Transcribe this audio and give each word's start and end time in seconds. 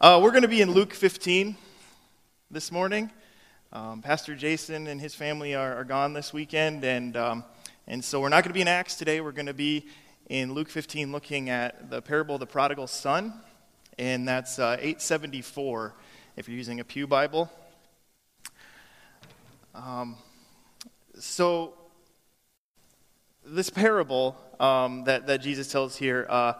Uh, 0.00 0.20
we're 0.22 0.30
going 0.30 0.42
to 0.42 0.48
be 0.48 0.60
in 0.60 0.70
Luke 0.70 0.94
15 0.94 1.56
this 2.52 2.70
morning. 2.70 3.10
Um, 3.72 4.00
Pastor 4.00 4.36
Jason 4.36 4.86
and 4.86 5.00
his 5.00 5.12
family 5.12 5.56
are, 5.56 5.74
are 5.74 5.82
gone 5.82 6.12
this 6.12 6.32
weekend, 6.32 6.84
and, 6.84 7.16
um, 7.16 7.44
and 7.88 8.04
so 8.04 8.20
we're 8.20 8.28
not 8.28 8.44
going 8.44 8.50
to 8.50 8.54
be 8.54 8.60
in 8.60 8.68
Acts 8.68 8.94
today. 8.94 9.20
We're 9.20 9.32
going 9.32 9.46
to 9.46 9.54
be 9.54 9.88
in 10.28 10.54
Luke 10.54 10.68
15 10.68 11.10
looking 11.10 11.50
at 11.50 11.90
the 11.90 12.00
parable 12.00 12.36
of 12.36 12.40
the 12.40 12.46
prodigal 12.46 12.86
son, 12.86 13.32
and 13.98 14.28
that's 14.28 14.60
uh, 14.60 14.76
874 14.78 15.94
if 16.36 16.48
you're 16.48 16.56
using 16.56 16.78
a 16.78 16.84
Pew 16.84 17.08
Bible. 17.08 17.50
Um, 19.74 20.14
so, 21.18 21.74
this 23.44 23.68
parable 23.68 24.36
um, 24.60 25.02
that, 25.06 25.26
that 25.26 25.40
Jesus 25.40 25.72
tells 25.72 25.96
here, 25.96 26.24
uh, 26.28 26.52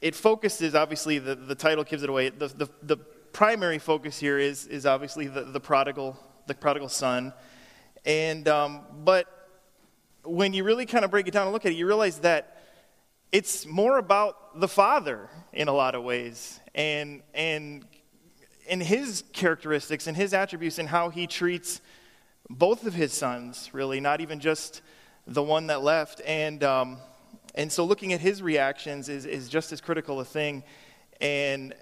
it 0.00 0.14
focuses, 0.14 0.74
obviously, 0.74 1.18
the, 1.18 1.34
the 1.34 1.54
title 1.54 1.84
gives 1.84 2.02
it 2.02 2.08
away. 2.08 2.30
The, 2.30 2.48
the, 2.48 2.68
the 2.82 2.96
primary 2.96 3.78
focus 3.78 4.18
here 4.18 4.38
is, 4.38 4.66
is 4.66 4.86
obviously 4.86 5.26
the, 5.26 5.42
the, 5.42 5.60
prodigal, 5.60 6.18
the 6.46 6.54
prodigal 6.54 6.88
son. 6.88 7.32
And, 8.04 8.48
um, 8.48 8.80
but 9.04 9.26
when 10.24 10.54
you 10.54 10.64
really 10.64 10.86
kind 10.86 11.04
of 11.04 11.10
break 11.10 11.28
it 11.28 11.32
down 11.32 11.44
and 11.44 11.52
look 11.52 11.66
at 11.66 11.72
it, 11.72 11.74
you 11.74 11.86
realize 11.86 12.20
that 12.20 12.62
it's 13.30 13.66
more 13.66 13.98
about 13.98 14.58
the 14.58 14.68
father 14.68 15.28
in 15.52 15.68
a 15.68 15.72
lot 15.72 15.94
of 15.94 16.02
ways 16.02 16.60
and, 16.74 17.22
and, 17.34 17.84
and 18.68 18.82
his 18.82 19.22
characteristics 19.32 20.06
and 20.06 20.16
his 20.16 20.32
attributes 20.32 20.78
and 20.78 20.88
how 20.88 21.10
he 21.10 21.26
treats 21.26 21.80
both 22.48 22.86
of 22.86 22.94
his 22.94 23.12
sons, 23.12 23.70
really, 23.72 24.00
not 24.00 24.20
even 24.20 24.40
just 24.40 24.80
the 25.26 25.42
one 25.42 25.66
that 25.66 25.82
left. 25.82 26.22
And, 26.26 26.64
um, 26.64 26.98
and 27.54 27.70
so 27.70 27.84
looking 27.84 28.12
at 28.12 28.20
his 28.20 28.42
reactions 28.42 29.08
is, 29.08 29.26
is 29.26 29.48
just 29.48 29.72
as 29.72 29.80
critical 29.80 30.20
a 30.20 30.24
thing. 30.24 30.62
And 31.20 31.74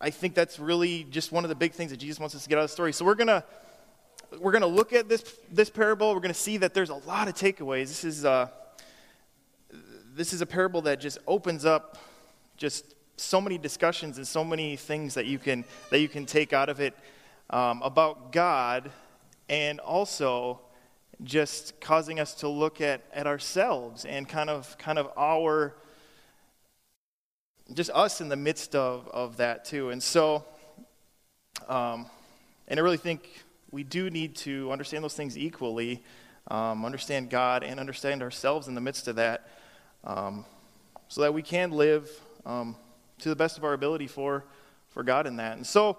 I 0.00 0.10
think 0.10 0.34
that's 0.34 0.58
really 0.58 1.04
just 1.04 1.32
one 1.32 1.44
of 1.44 1.48
the 1.48 1.54
big 1.54 1.72
things 1.72 1.90
that 1.90 1.98
Jesus 1.98 2.20
wants 2.20 2.34
us 2.34 2.44
to 2.44 2.48
get 2.48 2.58
out 2.58 2.64
of 2.64 2.70
the 2.70 2.72
story. 2.72 2.92
So 2.92 3.04
we're 3.04 3.14
going 3.14 3.28
to 3.28 3.44
we're 4.38 4.52
going 4.52 4.62
to 4.62 4.68
look 4.68 4.92
at 4.92 5.08
this, 5.08 5.24
this 5.50 5.70
parable. 5.70 6.14
We're 6.14 6.20
going 6.20 6.32
to 6.32 6.38
see 6.38 6.58
that 6.58 6.72
there's 6.72 6.90
a 6.90 6.94
lot 6.94 7.26
of 7.26 7.34
takeaways. 7.34 7.88
This 7.88 8.04
is, 8.04 8.24
uh, 8.24 8.48
this 10.14 10.32
is 10.32 10.40
a 10.40 10.46
parable 10.46 10.82
that 10.82 11.00
just 11.00 11.18
opens 11.26 11.64
up 11.64 11.98
just 12.56 12.94
so 13.16 13.40
many 13.40 13.58
discussions 13.58 14.18
and 14.18 14.26
so 14.26 14.44
many 14.44 14.76
things 14.76 15.14
that 15.14 15.26
you 15.26 15.38
can, 15.38 15.64
that 15.90 15.98
you 15.98 16.08
can 16.08 16.26
take 16.26 16.52
out 16.52 16.68
of 16.68 16.80
it 16.80 16.94
um, 17.50 17.82
about 17.82 18.30
God 18.30 18.90
and 19.48 19.80
also 19.80 20.60
just 21.22 21.80
causing 21.80 22.18
us 22.18 22.34
to 22.36 22.48
look 22.48 22.80
at, 22.80 23.02
at 23.12 23.26
ourselves 23.26 24.04
and 24.04 24.28
kind 24.28 24.50
of, 24.50 24.76
kind 24.78 24.98
of 24.98 25.10
our 25.16 25.74
just 27.74 27.90
us 27.90 28.20
in 28.20 28.28
the 28.28 28.36
midst 28.36 28.74
of, 28.74 29.08
of 29.08 29.36
that 29.36 29.64
too. 29.64 29.90
And 29.90 30.02
so, 30.02 30.44
um, 31.68 32.06
and 32.66 32.80
I 32.80 32.82
really 32.82 32.96
think 32.96 33.44
we 33.70 33.84
do 33.84 34.10
need 34.10 34.34
to 34.36 34.70
understand 34.72 35.04
those 35.04 35.14
things 35.14 35.38
equally, 35.38 36.02
um, 36.48 36.84
understand 36.84 37.30
God 37.30 37.62
and 37.62 37.78
understand 37.78 38.22
ourselves 38.22 38.66
in 38.66 38.74
the 38.74 38.80
midst 38.80 39.06
of 39.06 39.16
that, 39.16 39.48
um, 40.04 40.44
so 41.08 41.20
that 41.20 41.32
we 41.32 41.42
can 41.42 41.70
live 41.70 42.10
um, 42.44 42.74
to 43.18 43.28
the 43.28 43.36
best 43.36 43.56
of 43.56 43.64
our 43.64 43.72
ability 43.72 44.06
for, 44.06 44.44
for 44.88 45.02
God 45.02 45.26
in 45.26 45.36
that. 45.36 45.56
And 45.56 45.66
so, 45.66 45.98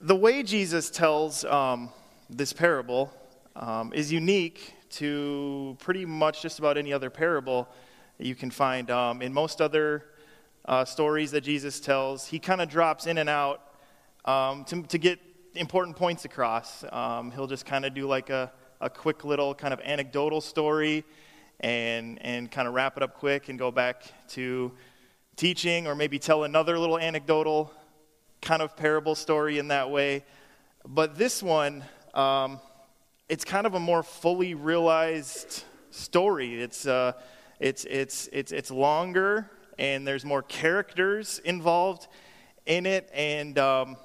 the 0.00 0.16
way 0.16 0.42
Jesus 0.42 0.90
tells 0.90 1.44
um, 1.44 1.90
this 2.28 2.52
parable 2.52 3.12
um, 3.56 3.92
is 3.92 4.12
unique 4.12 4.74
to 4.90 5.76
pretty 5.80 6.04
much 6.04 6.42
just 6.42 6.58
about 6.58 6.76
any 6.76 6.92
other 6.92 7.10
parable 7.10 7.68
you 8.18 8.34
can 8.34 8.50
find. 8.50 8.90
in 8.90 9.32
most 9.32 9.60
other 9.60 10.04
uh, 10.66 10.84
stories 10.84 11.30
that 11.32 11.42
Jesus 11.42 11.80
tells, 11.80 12.26
he 12.26 12.38
kind 12.38 12.60
of 12.60 12.68
drops 12.68 13.06
in 13.06 13.18
and 13.18 13.28
out 13.28 13.60
um, 14.24 14.64
to, 14.64 14.82
to 14.84 14.98
get 14.98 15.18
important 15.54 15.96
points 15.96 16.24
across. 16.24 16.84
Um, 16.90 17.30
he'll 17.30 17.46
just 17.46 17.66
kind 17.66 17.84
of 17.84 17.94
do 17.94 18.06
like 18.06 18.30
a, 18.30 18.52
a 18.80 18.90
quick 18.90 19.24
little 19.24 19.54
kind 19.54 19.74
of 19.74 19.80
anecdotal 19.80 20.40
story 20.40 21.04
and, 21.60 22.18
and 22.22 22.50
kind 22.50 22.66
of 22.66 22.74
wrap 22.74 22.96
it 22.96 23.02
up 23.02 23.14
quick 23.14 23.48
and 23.48 23.58
go 23.58 23.70
back 23.70 24.04
to 24.30 24.72
teaching 25.36 25.86
or 25.86 25.94
maybe 25.94 26.18
tell 26.18 26.44
another 26.44 26.78
little 26.78 26.98
anecdotal 26.98 27.72
kind 28.40 28.62
of 28.62 28.76
parable 28.76 29.14
story 29.14 29.58
in 29.58 29.68
that 29.68 29.90
way. 29.90 30.24
But 30.86 31.16
this 31.16 31.42
one, 31.42 31.84
um, 32.14 32.60
it's 33.28 33.44
kind 33.44 33.66
of 33.66 33.74
a 33.74 33.80
more 33.80 34.02
fully 34.02 34.54
realized 34.54 35.64
story. 35.90 36.60
It's, 36.60 36.86
uh, 36.86 37.12
it's, 37.58 37.84
it's, 37.86 38.28
it's, 38.32 38.52
it's 38.52 38.70
longer 38.70 39.50
and 39.78 40.06
there's 40.06 40.24
more 40.24 40.42
characters 40.42 41.40
involved 41.44 42.08
in 42.66 42.86
it. 42.86 43.08
And, 43.14 43.58
um, 43.58 43.96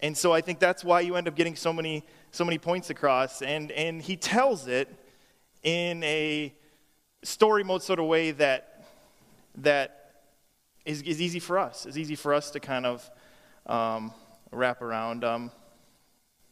and 0.00 0.16
so 0.16 0.32
I 0.32 0.40
think 0.40 0.60
that's 0.60 0.84
why 0.84 1.00
you 1.00 1.16
end 1.16 1.26
up 1.26 1.34
getting 1.34 1.56
so 1.56 1.72
many, 1.72 2.04
so 2.30 2.44
many 2.44 2.58
points 2.58 2.90
across. 2.90 3.42
And, 3.42 3.72
and 3.72 4.00
he 4.00 4.16
tells 4.16 4.68
it 4.68 4.88
in 5.64 6.02
a 6.04 6.54
story 7.22 7.64
mode 7.64 7.82
sort 7.82 7.98
of 7.98 8.06
way 8.06 8.30
that, 8.32 8.86
that 9.56 10.22
is, 10.84 11.02
is 11.02 11.20
easy 11.20 11.40
for 11.40 11.58
us. 11.58 11.84
It's 11.84 11.96
easy 11.96 12.14
for 12.14 12.32
us 12.32 12.50
to 12.52 12.60
kind 12.60 12.86
of 12.86 13.10
um, 13.66 14.12
wrap 14.52 14.82
around. 14.82 15.24
Um, 15.24 15.50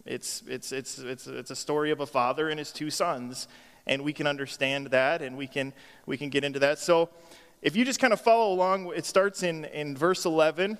it's, 0.07 0.43
it's, 0.47 0.73
it's, 0.73 0.99
it's, 0.99 1.27
it's 1.27 1.51
a 1.51 1.57
story 1.57 1.91
of 1.91 2.01
a 2.01 2.07
father 2.07 2.49
and 2.49 2.59
his 2.59 2.73
two 2.73 2.91
sons, 2.91 3.49
and 3.87 4.03
we 4.03 4.13
can 4.13 4.27
understand 4.27 4.89
that, 4.89 5.23
and 5.23 5.37
we 5.37 5.47
can, 5.47 5.73
we 6.07 6.17
can 6.17 6.31
get 6.31 6.45
into 6.45 6.59
that. 6.61 6.79
So 6.79 7.11
if 7.63 7.77
you 7.77 7.85
just 7.85 8.01
kind 8.01 8.13
of 8.13 8.21
follow 8.21 8.53
along, 8.53 8.93
it 8.95 9.07
starts 9.07 9.43
in, 9.43 9.65
in 9.67 9.97
verse 9.97 10.25
11 10.25 10.79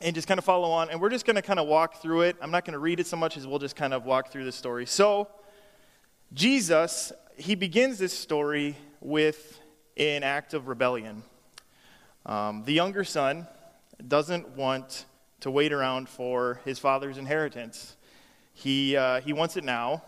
and 0.00 0.14
just 0.14 0.26
kind 0.26 0.38
of 0.38 0.44
follow 0.44 0.70
on. 0.70 0.90
And 0.90 1.00
we're 1.00 1.10
just 1.10 1.26
going 1.26 1.36
to 1.36 1.42
kind 1.42 1.58
of 1.58 1.68
walk 1.68 2.00
through 2.02 2.22
it. 2.22 2.36
I'm 2.40 2.50
not 2.50 2.64
going 2.64 2.72
to 2.72 2.78
read 2.78 3.00
it 3.00 3.06
so 3.06 3.16
much 3.16 3.36
as 3.36 3.46
we'll 3.46 3.58
just 3.58 3.76
kind 3.76 3.94
of 3.94 4.04
walk 4.04 4.30
through 4.30 4.44
the 4.44 4.52
story. 4.52 4.86
So, 4.86 5.28
Jesus, 6.32 7.12
he 7.36 7.54
begins 7.54 7.98
this 7.98 8.12
story 8.12 8.76
with 9.00 9.60
an 9.96 10.22
act 10.22 10.54
of 10.54 10.68
rebellion. 10.68 11.22
Um, 12.24 12.62
the 12.64 12.72
younger 12.72 13.04
son 13.04 13.46
doesn't 14.06 14.48
want 14.50 15.04
to 15.40 15.50
wait 15.50 15.72
around 15.72 16.08
for 16.08 16.60
his 16.64 16.78
father's 16.78 17.18
inheritance. 17.18 17.96
He, 18.60 18.94
uh, 18.94 19.22
he 19.22 19.32
wants 19.32 19.56
it 19.56 19.64
now 19.64 20.02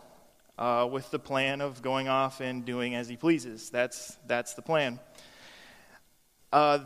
uh, 0.59 0.87
with 0.91 1.11
the 1.11 1.19
plan 1.19 1.63
of 1.63 1.81
going 1.81 2.09
off 2.09 2.41
and 2.41 2.67
doing 2.67 2.95
as 2.95 3.09
he 3.09 3.17
pleases. 3.17 3.71
That's, 3.71 4.19
that's 4.27 4.53
the 4.53 4.61
plan. 4.61 5.01
Uh, 6.53 6.81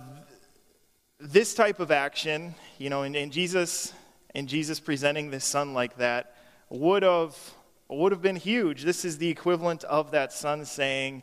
this 1.19 1.55
type 1.55 1.81
of 1.81 1.91
action, 1.91 2.55
you 2.79 2.89
know, 2.89 3.03
and 3.03 3.33
Jesus 3.33 3.93
and 4.37 4.49
Jesus 4.49 4.79
presenting 4.79 5.31
this 5.31 5.45
son 5.45 5.75
like 5.75 5.97
that 5.97 6.37
would 6.69 7.03
have 7.03 7.37
would 7.89 8.13
have 8.13 8.23
been 8.23 8.37
huge. 8.37 8.83
This 8.83 9.05
is 9.05 9.19
the 9.19 9.29
equivalent 9.29 9.83
of 9.85 10.11
that 10.13 10.33
son 10.33 10.65
saying, 10.65 11.23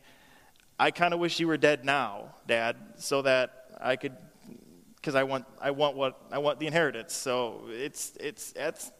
"I 0.80 0.92
kind 0.92 1.14
of 1.14 1.20
wish 1.20 1.40
you 1.40 1.48
were 1.48 1.58
dead 1.58 1.86
now, 1.86 2.36
Dad, 2.48 2.75
so 2.98 3.22
that 3.22 3.78
I 3.80 3.96
could, 3.96 4.18
because 4.96 5.16
I 5.16 5.24
want 5.24 5.46
I 5.62 5.72
want 5.72 5.96
what 5.96 6.20
I 6.31 6.40
want 6.40 6.60
the 6.60 6.68
inheritance." 6.68 7.14
So 7.14 7.66
it's 7.70 8.18
it's 8.20 8.52
it's 8.56 8.92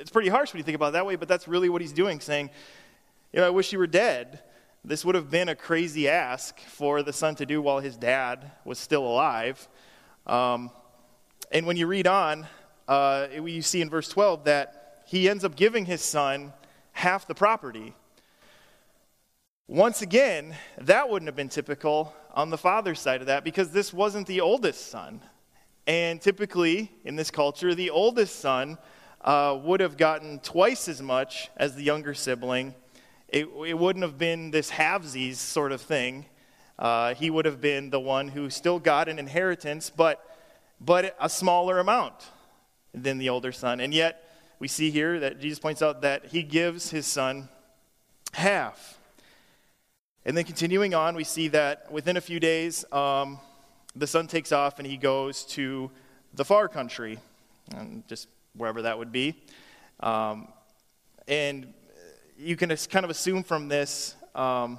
it's 0.00 0.10
pretty 0.10 0.28
harsh 0.28 0.52
when 0.52 0.58
you 0.58 0.64
think 0.64 0.76
about 0.76 0.88
it 0.88 0.92
that 0.92 1.06
way, 1.06 1.16
but 1.16 1.28
that's 1.28 1.46
really 1.46 1.68
what 1.68 1.80
he's 1.80 1.92
doing, 1.92 2.20
saying, 2.20 2.50
"You 3.32 3.40
know, 3.40 3.46
I 3.46 3.50
wish 3.50 3.72
you 3.72 3.78
were 3.78 3.86
dead." 3.86 4.42
This 4.84 5.04
would 5.04 5.14
have 5.14 5.30
been 5.30 5.48
a 5.48 5.54
crazy 5.54 6.08
ask 6.08 6.60
for 6.60 7.02
the 7.02 7.12
son 7.12 7.36
to 7.36 7.46
do 7.46 7.62
while 7.62 7.78
his 7.78 7.96
dad 7.96 8.50
was 8.64 8.78
still 8.78 9.06
alive. 9.06 9.66
Um, 10.26 10.70
and 11.50 11.66
when 11.66 11.76
you 11.76 11.86
read 11.86 12.06
on, 12.06 12.46
uh, 12.86 13.28
you 13.32 13.62
see 13.62 13.80
in 13.80 13.88
verse 13.88 14.08
12 14.08 14.44
that 14.44 15.02
he 15.06 15.28
ends 15.28 15.42
up 15.42 15.56
giving 15.56 15.86
his 15.86 16.02
son 16.02 16.52
half 16.92 17.26
the 17.26 17.34
property. 17.34 17.94
Once 19.66 20.02
again, 20.02 20.54
that 20.78 21.08
wouldn't 21.08 21.28
have 21.28 21.36
been 21.36 21.48
typical 21.48 22.14
on 22.34 22.50
the 22.50 22.58
father's 22.58 23.00
side 23.00 23.22
of 23.22 23.28
that 23.28 23.42
because 23.42 23.70
this 23.70 23.90
wasn't 23.90 24.26
the 24.26 24.42
oldest 24.42 24.88
son. 24.90 25.22
And 25.86 26.20
typically, 26.20 26.92
in 27.04 27.16
this 27.16 27.30
culture, 27.30 27.74
the 27.74 27.88
oldest 27.88 28.40
son 28.40 28.76
uh, 29.24 29.58
would 29.62 29.80
have 29.80 29.96
gotten 29.96 30.38
twice 30.38 30.88
as 30.88 31.02
much 31.02 31.50
as 31.56 31.74
the 31.74 31.82
younger 31.82 32.14
sibling 32.14 32.74
it, 33.34 33.48
it 33.66 33.76
wouldn't 33.76 34.04
have 34.04 34.16
been 34.16 34.52
this 34.52 34.70
halvesies 34.70 35.36
sort 35.36 35.72
of 35.72 35.80
thing. 35.80 36.26
Uh, 36.78 37.14
he 37.14 37.30
would 37.30 37.44
have 37.44 37.60
been 37.60 37.90
the 37.90 37.98
one 37.98 38.28
who 38.28 38.48
still 38.48 38.78
got 38.78 39.08
an 39.08 39.18
inheritance, 39.18 39.90
but, 39.90 40.24
but 40.80 41.16
a 41.20 41.28
smaller 41.28 41.80
amount 41.80 42.14
than 42.92 43.18
the 43.18 43.28
older 43.28 43.50
son. 43.50 43.80
And 43.80 43.92
yet, 43.92 44.30
we 44.60 44.68
see 44.68 44.92
here 44.92 45.18
that 45.18 45.40
Jesus 45.40 45.58
points 45.58 45.82
out 45.82 46.02
that 46.02 46.26
he 46.26 46.44
gives 46.44 46.90
his 46.90 47.06
son 47.06 47.48
half. 48.34 49.00
And 50.24 50.36
then 50.36 50.44
continuing 50.44 50.94
on, 50.94 51.16
we 51.16 51.24
see 51.24 51.48
that 51.48 51.90
within 51.90 52.16
a 52.16 52.20
few 52.20 52.38
days, 52.38 52.84
um, 52.92 53.40
the 53.96 54.06
son 54.06 54.28
takes 54.28 54.52
off 54.52 54.78
and 54.78 54.86
he 54.86 54.96
goes 54.96 55.44
to 55.46 55.90
the 56.34 56.44
far 56.44 56.68
country, 56.68 57.18
And 57.74 58.06
just 58.06 58.28
wherever 58.56 58.82
that 58.82 58.98
would 58.98 59.12
be. 59.12 59.42
Um, 60.00 60.48
and 61.28 61.72
you 62.36 62.56
can 62.56 62.74
kind 62.90 63.04
of 63.04 63.10
assume 63.10 63.42
from 63.42 63.68
this 63.68 64.14
um, 64.34 64.78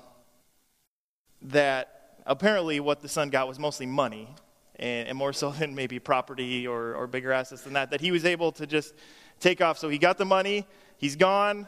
that 1.41 2.19
apparently 2.25 2.79
what 2.79 3.01
the 3.01 3.09
son 3.09 3.29
got 3.29 3.47
was 3.47 3.59
mostly 3.59 3.85
money. 3.85 4.29
and, 4.77 5.07
and 5.09 5.17
more 5.17 5.33
so 5.33 5.51
than 5.59 5.75
maybe 5.75 5.99
property 5.99 6.67
or, 6.67 6.95
or 6.95 7.07
bigger 7.07 7.31
assets 7.31 7.61
than 7.63 7.73
that, 7.73 7.91
that 7.91 8.01
he 8.01 8.11
was 8.11 8.25
able 8.25 8.51
to 8.53 8.67
just 8.67 8.93
take 9.39 9.61
off. 9.61 9.77
So 9.77 9.89
he 9.89 9.97
got 9.97 10.17
the 10.17 10.25
money, 10.25 10.65
he's 10.97 11.15
gone, 11.15 11.67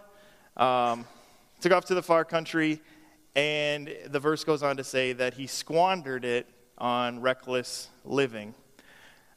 um, 0.56 1.06
took 1.62 1.72
off 1.72 1.86
to 1.86 1.96
the 1.96 2.04
far 2.04 2.26
country, 2.26 2.82
and 3.36 3.94
the 4.08 4.20
verse 4.20 4.44
goes 4.44 4.64
on 4.64 4.78
to 4.78 4.84
say 4.84 5.14
that 5.14 5.36
he 5.36 5.48
squandered 5.48 6.26
it 6.26 6.48
on 6.78 7.22
reckless 7.22 7.90
living. 8.04 8.54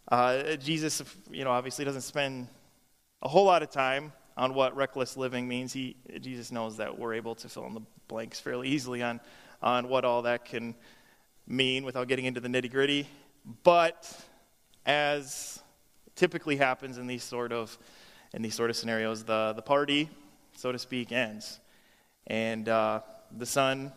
Uh, 0.09 0.57
Jesus, 0.57 1.03
you 1.31 1.45
know, 1.45 1.51
obviously 1.51 1.85
doesn't 1.85 2.01
spend 2.03 2.49
a 3.23 3.29
whole 3.29 3.45
lot 3.45 3.63
of 3.63 3.71
time 3.71 4.13
on 4.37 4.55
what 4.55 4.75
reckless 4.75 5.17
living 5.17 5.47
means. 5.47 5.73
He, 5.73 5.97
Jesus 6.21 6.51
knows 6.51 6.77
that 6.79 6.99
we're 6.99 7.15
able 7.15 7.35
to 7.37 7.49
fill 7.49 7.67
in 7.67 7.75
the 7.75 7.83
blanks 8.09 8.41
fairly 8.41 8.69
easily 8.69 9.03
on, 9.03 9.21
on 9.63 9.89
what 9.89 10.05
all 10.05 10.23
that 10.23 10.45
can 10.45 10.75
mean 11.47 11.85
without 11.85 12.09
getting 12.09 12.25
into 12.25 12.41
the 12.41 12.49
nitty 12.49 12.71
gritty. 12.71 13.07
But 13.63 14.11
as 14.87 15.63
typically 16.17 16.57
happens 16.57 16.99
in 16.99 17.07
these 17.07 17.23
sort 17.23 17.53
of 17.53 17.77
in 18.33 18.43
these 18.43 18.55
sort 18.55 18.71
of 18.71 18.77
scenarios, 18.77 19.25
the, 19.25 19.53
the 19.57 19.63
party, 19.63 20.09
so 20.57 20.71
to 20.71 20.79
speak, 20.79 21.11
ends. 21.11 21.59
And 22.27 22.69
uh, 22.69 23.01
the 23.37 23.47
son, 23.47 23.93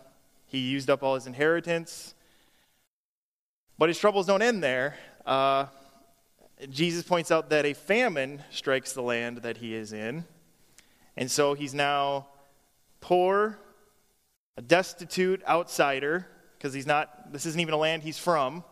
he 0.47 0.57
used 0.57 0.89
up 0.89 1.03
all 1.03 1.15
his 1.15 1.27
inheritance. 1.27 2.15
But 3.77 3.89
his 3.89 3.99
troubles 3.99 4.25
don't 4.25 4.41
end 4.41 4.63
there. 4.63 4.95
Uh, 5.25 5.67
Jesus 6.69 7.03
points 7.03 7.31
out 7.31 7.49
that 7.49 7.65
a 7.65 7.73
famine 7.73 8.43
strikes 8.49 8.93
the 8.93 9.01
land 9.01 9.37
that 9.37 9.57
he 9.57 9.73
is 9.73 9.93
in. 9.93 10.25
And 11.17 11.29
so 11.29 11.53
he's 11.53 11.73
now 11.73 12.27
poor, 13.01 13.59
a 14.57 14.61
destitute 14.61 15.43
outsider, 15.47 16.27
because 16.57 16.73
he's 16.73 16.87
not, 16.87 17.31
this 17.31 17.45
isn't 17.45 17.59
even 17.59 17.73
a 17.73 17.77
land 17.77 18.03
he's 18.03 18.17
from. 18.17 18.63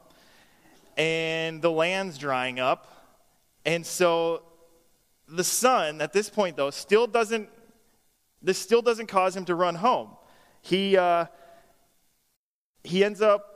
And 0.98 1.62
the 1.62 1.72
land's 1.72 2.18
drying 2.18 2.60
up. 2.60 2.88
And 3.66 3.86
so 3.86 4.44
the 5.28 5.44
son, 5.44 6.02
at 6.02 6.14
this 6.14 6.30
point, 6.30 6.58
though, 6.58 6.70
still 6.70 7.08
doesn't, 7.08 7.50
this 8.42 8.58
still 8.58 8.82
doesn't 8.82 9.08
cause 9.08 9.36
him 9.36 9.46
to 9.46 9.56
run 9.56 9.76
home. 9.76 10.12
He, 10.62 10.98
uh, 10.98 11.26
he 12.84 13.04
ends 13.04 13.22
up 13.22 13.48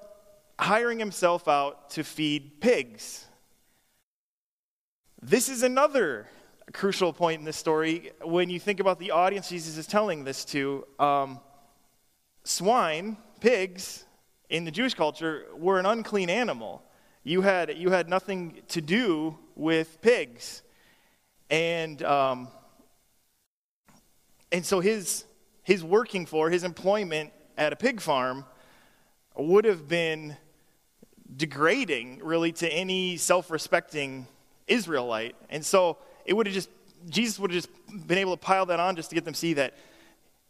hiring 0.59 0.99
himself 0.99 1.47
out 1.47 1.89
to 1.91 2.03
feed 2.03 2.61
pigs. 2.61 3.25
This 5.27 5.49
is 5.49 5.63
another 5.63 6.27
crucial 6.71 7.11
point 7.11 7.39
in 7.39 7.45
this 7.45 7.57
story 7.57 8.11
when 8.23 8.51
you 8.51 8.59
think 8.59 8.79
about 8.79 8.99
the 8.99 9.09
audience 9.09 9.49
Jesus 9.49 9.75
is 9.75 9.87
telling 9.87 10.23
this 10.23 10.45
to. 10.45 10.85
Um, 10.99 11.39
swine, 12.43 13.17
pigs, 13.39 14.05
in 14.51 14.65
the 14.65 14.69
Jewish 14.69 14.93
culture 14.93 15.45
were 15.55 15.79
an 15.79 15.87
unclean 15.87 16.29
animal. 16.29 16.83
You 17.23 17.41
had, 17.41 17.75
you 17.75 17.89
had 17.89 18.07
nothing 18.07 18.61
to 18.67 18.81
do 18.81 19.35
with 19.55 19.99
pigs. 19.99 20.61
And, 21.49 22.03
um, 22.03 22.49
and 24.51 24.63
so 24.63 24.79
his, 24.79 25.25
his 25.63 25.83
working 25.83 26.27
for, 26.27 26.51
his 26.51 26.63
employment 26.63 27.33
at 27.57 27.73
a 27.73 27.75
pig 27.75 27.99
farm 27.99 28.45
would 29.35 29.65
have 29.65 29.87
been 29.87 30.37
degrading, 31.35 32.19
really, 32.23 32.51
to 32.51 32.71
any 32.71 33.17
self 33.17 33.49
respecting 33.49 34.27
Israelite. 34.67 35.35
And 35.49 35.65
so 35.65 35.97
it 36.25 36.33
would 36.33 36.47
have 36.47 36.55
just, 36.55 36.69
Jesus 37.09 37.39
would 37.39 37.51
have 37.51 37.63
just 37.63 38.07
been 38.07 38.17
able 38.17 38.35
to 38.35 38.41
pile 38.41 38.65
that 38.67 38.79
on 38.79 38.95
just 38.95 39.09
to 39.09 39.15
get 39.15 39.25
them 39.25 39.33
to 39.33 39.39
see 39.39 39.53
that 39.53 39.75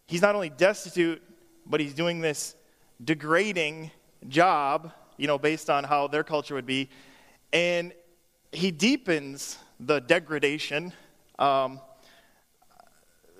he's 0.08 0.22
not 0.22 0.36
only 0.36 0.50
destitute, 0.50 1.22
but 1.66 1.80
he's 1.80 1.94
doing 1.94 2.22
this 2.22 2.56
degrading 3.04 3.92
job, 4.28 4.92
you 5.18 5.28
know, 5.28 5.38
based 5.38 5.70
on 5.70 5.84
how 5.84 6.08
their 6.08 6.24
culture 6.24 6.56
would 6.56 6.66
be. 6.66 6.90
And 7.52 7.94
he 8.52 8.72
deepens 8.72 9.58
the 9.80 10.00
degradation 10.00 10.94
um, 11.40 11.82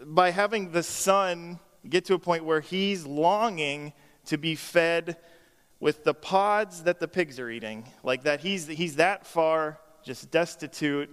by 0.04 0.32
having 0.32 0.72
the 0.72 0.84
son 0.84 1.60
get 1.88 2.06
to 2.06 2.14
a 2.16 2.20
point 2.20 2.44
where 2.44 2.60
he's 2.62 3.06
longing 3.06 3.94
to 4.26 4.38
be 4.38 4.56
fed 4.56 5.18
with 5.80 6.04
the 6.04 6.14
pods 6.14 6.84
that 6.84 7.00
the 7.00 7.08
pigs 7.08 7.40
are 7.40 7.50
eating. 7.50 7.86
Like 8.04 8.24
that, 8.24 8.40
he's, 8.42 8.68
he's 8.68 8.96
that 8.96 9.26
far 9.26 9.80
just 10.06 10.30
destitute 10.30 11.10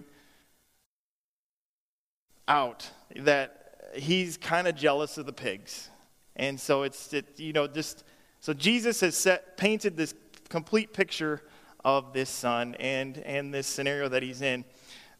out 2.46 2.88
that 3.16 3.90
he's 3.94 4.36
kind 4.36 4.68
of 4.68 4.76
jealous 4.76 5.16
of 5.16 5.24
the 5.24 5.32
pigs. 5.32 5.88
And 6.36 6.60
so 6.60 6.82
it's, 6.82 7.12
it, 7.12 7.38
you 7.38 7.54
know, 7.54 7.66
just, 7.66 8.04
so 8.40 8.52
Jesus 8.52 9.00
has 9.00 9.16
set, 9.16 9.56
painted 9.56 9.96
this 9.96 10.14
complete 10.50 10.92
picture 10.92 11.42
of 11.84 12.12
this 12.12 12.28
son 12.28 12.74
and, 12.78 13.18
and 13.18 13.52
this 13.52 13.66
scenario 13.66 14.08
that 14.10 14.22
he's 14.22 14.42
in. 14.42 14.64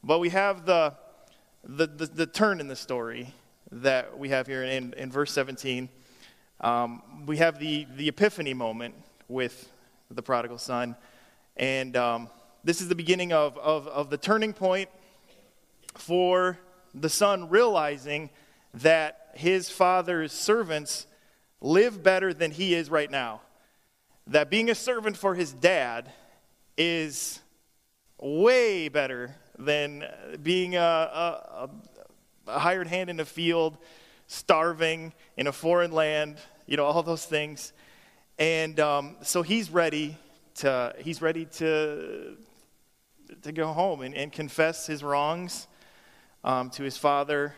But 0.05 0.19
we 0.19 0.29
have 0.29 0.67
the, 0.67 0.95
the, 1.65 1.87
the, 1.87 2.07
the 2.07 2.27
turn 2.27 2.61
in 2.61 2.69
the 2.69 2.77
story 2.77 3.33
that 3.71 4.19
we 4.19 4.29
have 4.29 4.47
here 4.47 4.65
in, 4.65 4.93
in 4.99 5.11
verse 5.11 5.33
17. 5.33 5.89
Um, 6.61 7.03
we 7.27 7.39
have 7.39 7.59
the, 7.59 7.87
the 7.97 8.09
epiphany 8.09 8.53
moment 8.53 8.95
with 9.29 9.71
the 10.11 10.23
prodigal 10.23 10.59
son. 10.59 10.95
And 11.57 11.97
um, 11.97 12.29
this 12.65 12.81
is 12.81 12.89
the 12.89 12.95
beginning 12.95 13.33
of, 13.33 13.59
of, 13.59 13.89
of 13.89 14.11
the 14.11 14.17
turning 14.17 14.53
point 14.53 14.89
for 15.95 16.59
the 16.95 17.09
son 17.09 17.49
realizing 17.49 18.31
that 18.75 19.31
his 19.35 19.69
father's 19.69 20.33
servants 20.33 21.07
live 21.61 22.03
better 22.03 22.33
than 22.33 22.51
he 22.51 22.75
is 22.75 22.91
right 22.91 23.11
now. 23.11 23.41
That 24.27 24.51
being 24.51 24.71
a 24.71 24.75
servant 24.75 25.17
for 25.17 25.35
his 25.35 25.53
dad 25.53 26.11
is 26.77 27.41
way 28.21 28.89
better 28.89 29.35
than 29.59 30.05
being 30.43 30.77
a, 30.77 30.81
a, 30.81 31.71
a 32.47 32.59
hired 32.59 32.87
hand 32.87 33.11
in 33.11 33.21
a 33.21 33.25
field, 33.25 33.77
starving 34.27 35.13
in 35.37 35.47
a 35.47 35.53
foreign 35.53 35.93
land, 35.93 36.37
you 36.67 36.77
know, 36.77 36.85
all 36.85 37.03
those 37.03 37.25
things. 37.25 37.73
And 38.39 38.79
um, 38.81 39.17
so 39.23 39.43
he's 39.43 39.71
ready 39.71 40.17
to, 40.57 40.95
he's 40.99 41.21
ready 41.21 41.47
to, 41.57 42.37
to 43.43 43.53
go 43.53 43.69
home 43.69 44.03
and, 44.03 44.15
and 44.15 44.33
confess 44.33 44.87
his 44.87 45.03
wrongs 45.03 45.67
um, 46.45 46.71
to 46.71 46.83
his 46.83 46.97
father 46.97 47.55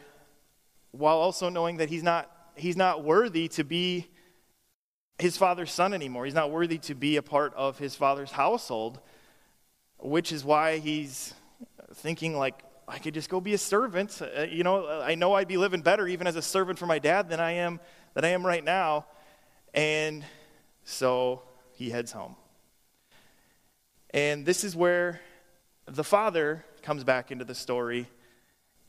while 0.93 1.16
also 1.16 1.49
knowing 1.49 1.78
that 1.78 1.88
he's 1.88 2.02
not, 2.02 2.31
he's 2.55 2.76
not 2.76 3.02
worthy 3.02 3.49
to 3.49 3.64
be 3.64 4.06
his 5.19 5.37
father's 5.37 5.72
son 5.72 5.93
anymore. 5.93 6.25
He's 6.25 6.34
not 6.34 6.50
worthy 6.50 6.78
to 6.78 6.94
be 6.94 7.16
a 7.16 7.22
part 7.22 7.55
of 7.55 7.78
his 7.78 7.94
father's 7.94 8.31
household, 8.31 9.00
which 9.99 10.32
is 10.32 10.44
why 10.44 10.78
he's 10.78 11.34
thinking 11.94 12.36
like, 12.36 12.62
I 12.86 12.98
could 12.98 13.15
just 13.15 13.31
go 13.31 13.41
be 13.41 13.55
a 13.55 13.58
servant. 13.58 14.20
Uh, 14.20 14.43
you 14.43 14.62
know, 14.62 15.00
I 15.00 15.15
know 15.15 15.34
I'd 15.34 15.48
be 15.48 15.56
living 15.56 15.81
better 15.81 16.06
even 16.06 16.27
as 16.27 16.36
a 16.36 16.43
servant 16.43 16.79
for 16.79 16.86
my 16.86 16.98
dad 16.98 17.29
than 17.29 17.41
I 17.41 17.53
am 17.53 17.81
than 18.15 18.24
I 18.24 18.29
am 18.29 18.46
right 18.46 18.62
now. 18.62 19.06
And 19.72 20.24
so 20.84 21.43
he 21.72 21.91
heads 21.91 22.12
home. 22.12 22.36
And 24.10 24.46
this 24.46 24.62
is 24.62 24.77
where 24.77 25.20
the 25.86 26.05
father 26.05 26.64
comes 26.82 27.05
back 27.05 27.31
into 27.31 27.44
the 27.44 27.55
story. 27.55 28.08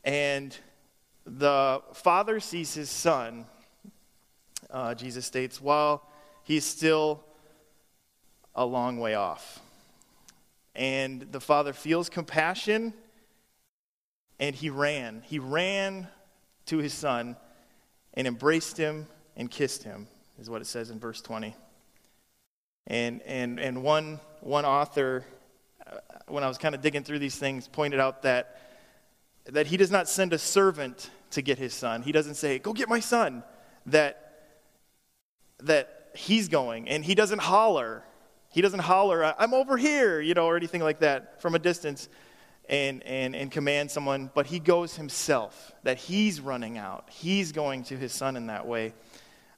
And 0.04 0.56
the 1.24 1.82
father 1.92 2.40
sees 2.40 2.74
his 2.74 2.90
son, 2.90 3.46
uh, 4.70 4.94
Jesus 4.94 5.26
states, 5.26 5.60
while 5.60 6.06
he's 6.44 6.64
still 6.64 7.24
a 8.54 8.64
long 8.64 8.98
way 8.98 9.14
off. 9.14 9.60
And 10.74 11.22
the 11.32 11.40
father 11.40 11.72
feels 11.72 12.08
compassion 12.08 12.92
and 14.38 14.54
he 14.54 14.70
ran. 14.70 15.22
He 15.26 15.38
ran 15.38 16.08
to 16.66 16.78
his 16.78 16.92
son 16.92 17.36
and 18.14 18.26
embraced 18.26 18.76
him 18.76 19.06
and 19.36 19.50
kissed 19.50 19.82
him, 19.82 20.06
is 20.38 20.48
what 20.50 20.60
it 20.60 20.66
says 20.66 20.90
in 20.90 20.98
verse 20.98 21.20
20. 21.20 21.54
And, 22.86 23.22
and, 23.22 23.58
and 23.58 23.82
one, 23.82 24.20
one 24.40 24.64
author, 24.64 25.24
when 26.28 26.42
I 26.42 26.48
was 26.48 26.58
kind 26.58 26.74
of 26.74 26.80
digging 26.80 27.04
through 27.04 27.20
these 27.20 27.36
things, 27.36 27.68
pointed 27.68 28.00
out 28.00 28.22
that, 28.22 28.60
that 29.46 29.66
he 29.66 29.76
does 29.76 29.90
not 29.90 30.08
send 30.08 30.32
a 30.32 30.38
servant 30.38 31.10
to 31.30 31.42
get 31.42 31.58
his 31.58 31.74
son. 31.74 32.02
He 32.02 32.12
doesn't 32.12 32.34
say, 32.34 32.58
Go 32.58 32.72
get 32.72 32.88
my 32.88 33.00
son. 33.00 33.42
That, 33.86 34.22
that 35.62 36.10
he's 36.14 36.48
going. 36.48 36.88
And 36.88 37.04
he 37.04 37.14
doesn't 37.14 37.40
holler. 37.40 38.02
He 38.50 38.62
doesn't 38.62 38.80
holler, 38.80 39.34
I'm 39.38 39.52
over 39.52 39.76
here, 39.76 40.20
you 40.20 40.32
know, 40.32 40.46
or 40.46 40.56
anything 40.56 40.82
like 40.82 41.00
that 41.00 41.42
from 41.42 41.54
a 41.54 41.58
distance 41.58 42.08
and, 42.68 43.02
and, 43.02 43.36
and 43.36 43.50
command 43.50 43.90
someone, 43.90 44.30
but 44.34 44.46
he 44.46 44.58
goes 44.58 44.96
himself, 44.96 45.72
that 45.82 45.98
he's 45.98 46.40
running 46.40 46.78
out. 46.78 47.08
He's 47.10 47.52
going 47.52 47.84
to 47.84 47.96
his 47.96 48.12
son 48.12 48.34
in 48.34 48.46
that 48.46 48.66
way. 48.66 48.94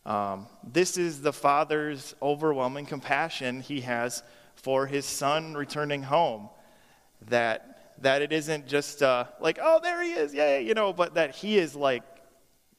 Um, 0.04 0.46
this 0.64 0.96
is 0.96 1.22
the 1.22 1.32
father's 1.32 2.14
overwhelming 2.20 2.86
compassion 2.86 3.60
he 3.60 3.82
has 3.82 4.22
for 4.56 4.86
his 4.86 5.04
son 5.04 5.54
returning 5.54 6.02
home. 6.02 6.48
That, 7.26 7.94
that 8.02 8.22
it 8.22 8.32
isn't 8.32 8.66
just 8.66 9.02
uh, 9.02 9.24
like, 9.40 9.58
oh, 9.60 9.80
there 9.82 10.02
he 10.02 10.12
is, 10.12 10.32
yay, 10.32 10.62
you 10.62 10.74
know, 10.74 10.92
but 10.92 11.14
that 11.14 11.34
he 11.34 11.58
is 11.58 11.74
like 11.74 12.04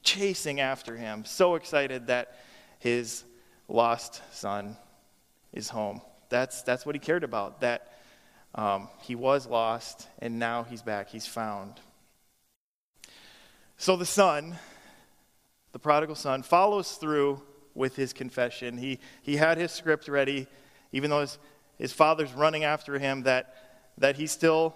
chasing 0.02 0.60
after 0.60 0.96
him, 0.96 1.24
so 1.24 1.54
excited 1.54 2.06
that 2.06 2.36
his 2.78 3.24
lost 3.68 4.22
son 4.32 4.76
is 5.52 5.68
home. 5.68 6.00
That's, 6.28 6.62
that's 6.62 6.86
what 6.86 6.94
he 6.94 6.98
cared 6.98 7.24
about. 7.24 7.60
That 7.60 7.86
Um, 8.52 8.88
he 9.02 9.14
was 9.14 9.46
lost, 9.46 10.08
and 10.18 10.40
now 10.40 10.64
he's 10.64 10.82
back. 10.82 11.08
He's 11.08 11.26
found. 11.26 11.80
So 13.76 13.96
the 13.96 14.04
son, 14.04 14.58
the 15.70 15.78
prodigal 15.78 16.16
son, 16.16 16.42
follows 16.42 16.98
through 16.98 17.42
with 17.74 17.94
his 17.94 18.12
confession. 18.12 18.76
He, 18.76 18.98
he 19.22 19.36
had 19.36 19.56
his 19.56 19.70
script 19.70 20.08
ready, 20.08 20.48
even 20.90 21.10
though 21.10 21.20
his, 21.20 21.38
his 21.78 21.92
father's 21.92 22.32
running 22.32 22.64
after 22.64 22.98
him, 22.98 23.22
that, 23.22 23.54
that 24.00 24.16
he 24.16 24.26
still 24.26 24.74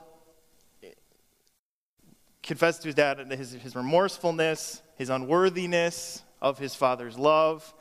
confessed 2.42 2.82
to 2.82 2.88
his 2.88 2.94
dad 2.94 3.18
his, 3.32 3.52
his 3.52 3.74
remorsefulness, 3.74 4.82
his 4.96 5.08
unworthiness 5.10 6.22
of 6.40 6.58
his 6.58 6.74
father's 6.74 7.18
love. 7.18 7.74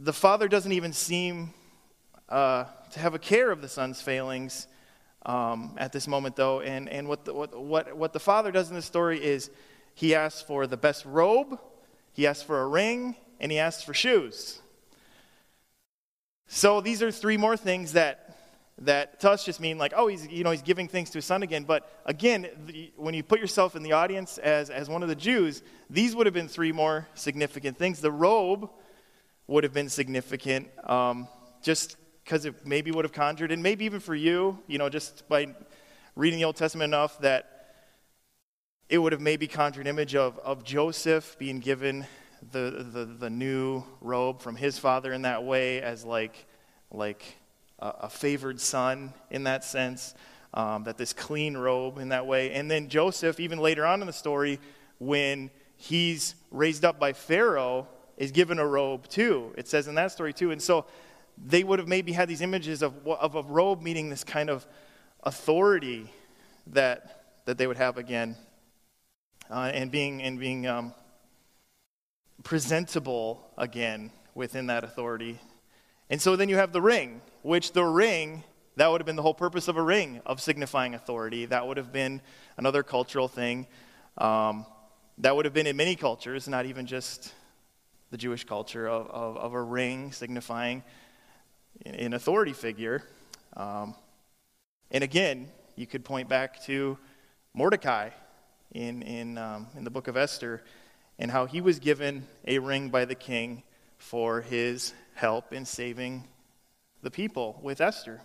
The 0.00 0.12
father 0.12 0.48
doesn't 0.48 0.72
even 0.72 0.92
seem 0.92 1.52
uh, 2.28 2.64
to 2.92 3.00
have 3.00 3.14
a 3.14 3.18
care 3.18 3.50
of 3.50 3.60
the 3.60 3.68
son's 3.68 4.00
failings 4.00 4.66
um, 5.26 5.74
at 5.76 5.92
this 5.92 6.08
moment, 6.08 6.36
though. 6.36 6.60
And, 6.60 6.88
and 6.88 7.06
what, 7.06 7.26
the, 7.26 7.34
what, 7.34 7.58
what, 7.58 7.94
what 7.96 8.12
the 8.14 8.20
father 8.20 8.50
does 8.50 8.70
in 8.70 8.74
this 8.74 8.86
story 8.86 9.22
is 9.22 9.50
he 9.94 10.14
asks 10.14 10.40
for 10.40 10.66
the 10.66 10.76
best 10.76 11.04
robe, 11.04 11.58
he 12.12 12.26
asks 12.26 12.42
for 12.42 12.62
a 12.62 12.66
ring, 12.66 13.16
and 13.38 13.52
he 13.52 13.58
asks 13.58 13.82
for 13.82 13.92
shoes. 13.92 14.60
So 16.46 16.80
these 16.80 17.02
are 17.02 17.10
three 17.10 17.36
more 17.36 17.56
things 17.56 17.92
that 17.92 18.27
that 18.80 19.20
to 19.20 19.30
us 19.30 19.44
just 19.44 19.60
mean 19.60 19.76
like, 19.78 19.92
oh, 19.96 20.06
he's, 20.06 20.26
you 20.28 20.44
know, 20.44 20.50
he's 20.50 20.62
giving 20.62 20.88
things 20.88 21.10
to 21.10 21.18
his 21.18 21.24
son 21.24 21.42
again. 21.42 21.64
But 21.64 21.90
again, 22.06 22.48
the, 22.66 22.92
when 22.96 23.14
you 23.14 23.22
put 23.22 23.40
yourself 23.40 23.74
in 23.74 23.82
the 23.82 23.92
audience 23.92 24.38
as, 24.38 24.70
as 24.70 24.88
one 24.88 25.02
of 25.02 25.08
the 25.08 25.16
Jews, 25.16 25.62
these 25.90 26.14
would 26.14 26.26
have 26.26 26.34
been 26.34 26.48
three 26.48 26.72
more 26.72 27.08
significant 27.14 27.76
things. 27.76 28.00
The 28.00 28.12
robe 28.12 28.70
would 29.46 29.64
have 29.64 29.72
been 29.72 29.88
significant 29.88 30.68
um, 30.88 31.26
just 31.62 31.96
because 32.22 32.44
it 32.44 32.66
maybe 32.66 32.90
would 32.90 33.04
have 33.04 33.12
conjured, 33.12 33.50
and 33.50 33.62
maybe 33.62 33.86
even 33.86 34.00
for 34.00 34.14
you, 34.14 34.58
you 34.66 34.76
know, 34.76 34.88
just 34.88 35.26
by 35.28 35.46
reading 36.14 36.38
the 36.38 36.44
Old 36.44 36.56
Testament 36.56 36.90
enough 36.90 37.18
that 37.20 37.72
it 38.88 38.98
would 38.98 39.12
have 39.12 39.20
maybe 39.20 39.46
conjured 39.46 39.86
an 39.86 39.90
image 39.90 40.14
of, 40.14 40.38
of 40.38 40.62
Joseph 40.62 41.36
being 41.38 41.58
given 41.58 42.06
the, 42.52 42.86
the, 42.92 43.04
the 43.04 43.30
new 43.30 43.82
robe 44.00 44.40
from 44.40 44.56
his 44.56 44.78
father 44.78 45.12
in 45.12 45.22
that 45.22 45.44
way 45.44 45.80
as 45.80 46.04
like, 46.04 46.46
like 46.90 47.22
a, 47.78 48.08
favored 48.08 48.60
son 48.60 49.12
in 49.30 49.44
that 49.44 49.64
sense, 49.64 50.14
um, 50.54 50.84
that 50.84 50.96
this 50.96 51.12
clean 51.12 51.56
robe 51.56 51.98
in 51.98 52.08
that 52.10 52.26
way. 52.26 52.52
And 52.52 52.70
then 52.70 52.88
Joseph, 52.88 53.38
even 53.40 53.58
later 53.58 53.86
on 53.86 54.00
in 54.00 54.06
the 54.06 54.12
story, 54.12 54.58
when 54.98 55.50
he's 55.76 56.34
raised 56.50 56.84
up 56.84 56.98
by 56.98 57.12
Pharaoh, 57.12 57.86
is 58.16 58.32
given 58.32 58.58
a 58.58 58.66
robe 58.66 59.08
too. 59.08 59.52
It 59.56 59.68
says 59.68 59.86
in 59.86 59.94
that 59.94 60.10
story 60.12 60.32
too. 60.32 60.50
And 60.50 60.60
so 60.60 60.86
they 61.46 61.62
would 61.62 61.78
have 61.78 61.88
maybe 61.88 62.12
had 62.12 62.28
these 62.28 62.40
images 62.40 62.82
of, 62.82 62.94
of 63.06 63.36
a 63.36 63.42
robe 63.42 63.80
meaning 63.80 64.10
this 64.10 64.24
kind 64.24 64.50
of 64.50 64.66
authority 65.22 66.10
that, 66.68 67.42
that 67.44 67.58
they 67.58 67.66
would 67.66 67.76
have 67.76 67.96
again 67.96 68.36
uh, 69.50 69.70
and 69.72 69.90
being, 69.90 70.22
and 70.22 70.38
being 70.38 70.66
um, 70.66 70.92
presentable 72.42 73.48
again 73.56 74.10
within 74.34 74.66
that 74.66 74.84
authority. 74.84 75.38
And 76.10 76.20
so 76.20 76.36
then 76.36 76.48
you 76.48 76.56
have 76.56 76.72
the 76.72 76.82
ring, 76.82 77.20
which 77.42 77.72
the 77.72 77.84
ring, 77.84 78.44
that 78.76 78.90
would 78.90 79.00
have 79.00 79.06
been 79.06 79.16
the 79.16 79.22
whole 79.22 79.34
purpose 79.34 79.68
of 79.68 79.76
a 79.76 79.82
ring, 79.82 80.20
of 80.26 80.40
signifying 80.40 80.94
authority. 80.94 81.46
That 81.46 81.66
would 81.66 81.76
have 81.76 81.92
been 81.92 82.20
another 82.56 82.82
cultural 82.82 83.28
thing. 83.28 83.66
Um, 84.16 84.66
that 85.18 85.34
would 85.34 85.44
have 85.44 85.54
been 85.54 85.66
in 85.66 85.76
many 85.76 85.96
cultures, 85.96 86.48
not 86.48 86.66
even 86.66 86.86
just 86.86 87.32
the 88.10 88.16
Jewish 88.16 88.44
culture, 88.44 88.86
of, 88.86 89.08
of, 89.10 89.36
of 89.36 89.52
a 89.52 89.62
ring 89.62 90.12
signifying 90.12 90.82
an 91.84 92.14
authority 92.14 92.52
figure. 92.52 93.02
Um, 93.56 93.94
and 94.90 95.04
again, 95.04 95.48
you 95.76 95.86
could 95.86 96.04
point 96.04 96.28
back 96.28 96.62
to 96.64 96.98
Mordecai 97.54 98.10
in, 98.72 99.02
in, 99.02 99.38
um, 99.38 99.66
in 99.76 99.84
the 99.84 99.90
book 99.90 100.08
of 100.08 100.16
Esther 100.16 100.62
and 101.18 101.30
how 101.30 101.46
he 101.46 101.60
was 101.60 101.78
given 101.78 102.26
a 102.46 102.58
ring 102.58 102.90
by 102.90 103.04
the 103.04 103.14
king 103.14 103.62
for 103.98 104.40
his 104.40 104.94
help 105.14 105.52
in 105.52 105.64
saving 105.64 106.24
the 107.02 107.10
people 107.10 107.58
with 107.62 107.80
Esther. 107.80 108.20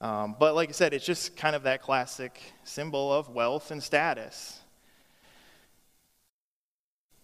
Um, 0.00 0.34
but 0.38 0.54
like 0.54 0.68
I 0.68 0.72
said, 0.72 0.92
it's 0.92 1.06
just 1.06 1.36
kind 1.36 1.54
of 1.54 1.62
that 1.62 1.80
classic 1.80 2.40
symbol 2.64 3.12
of 3.12 3.28
wealth 3.28 3.70
and 3.70 3.82
status. 3.82 4.60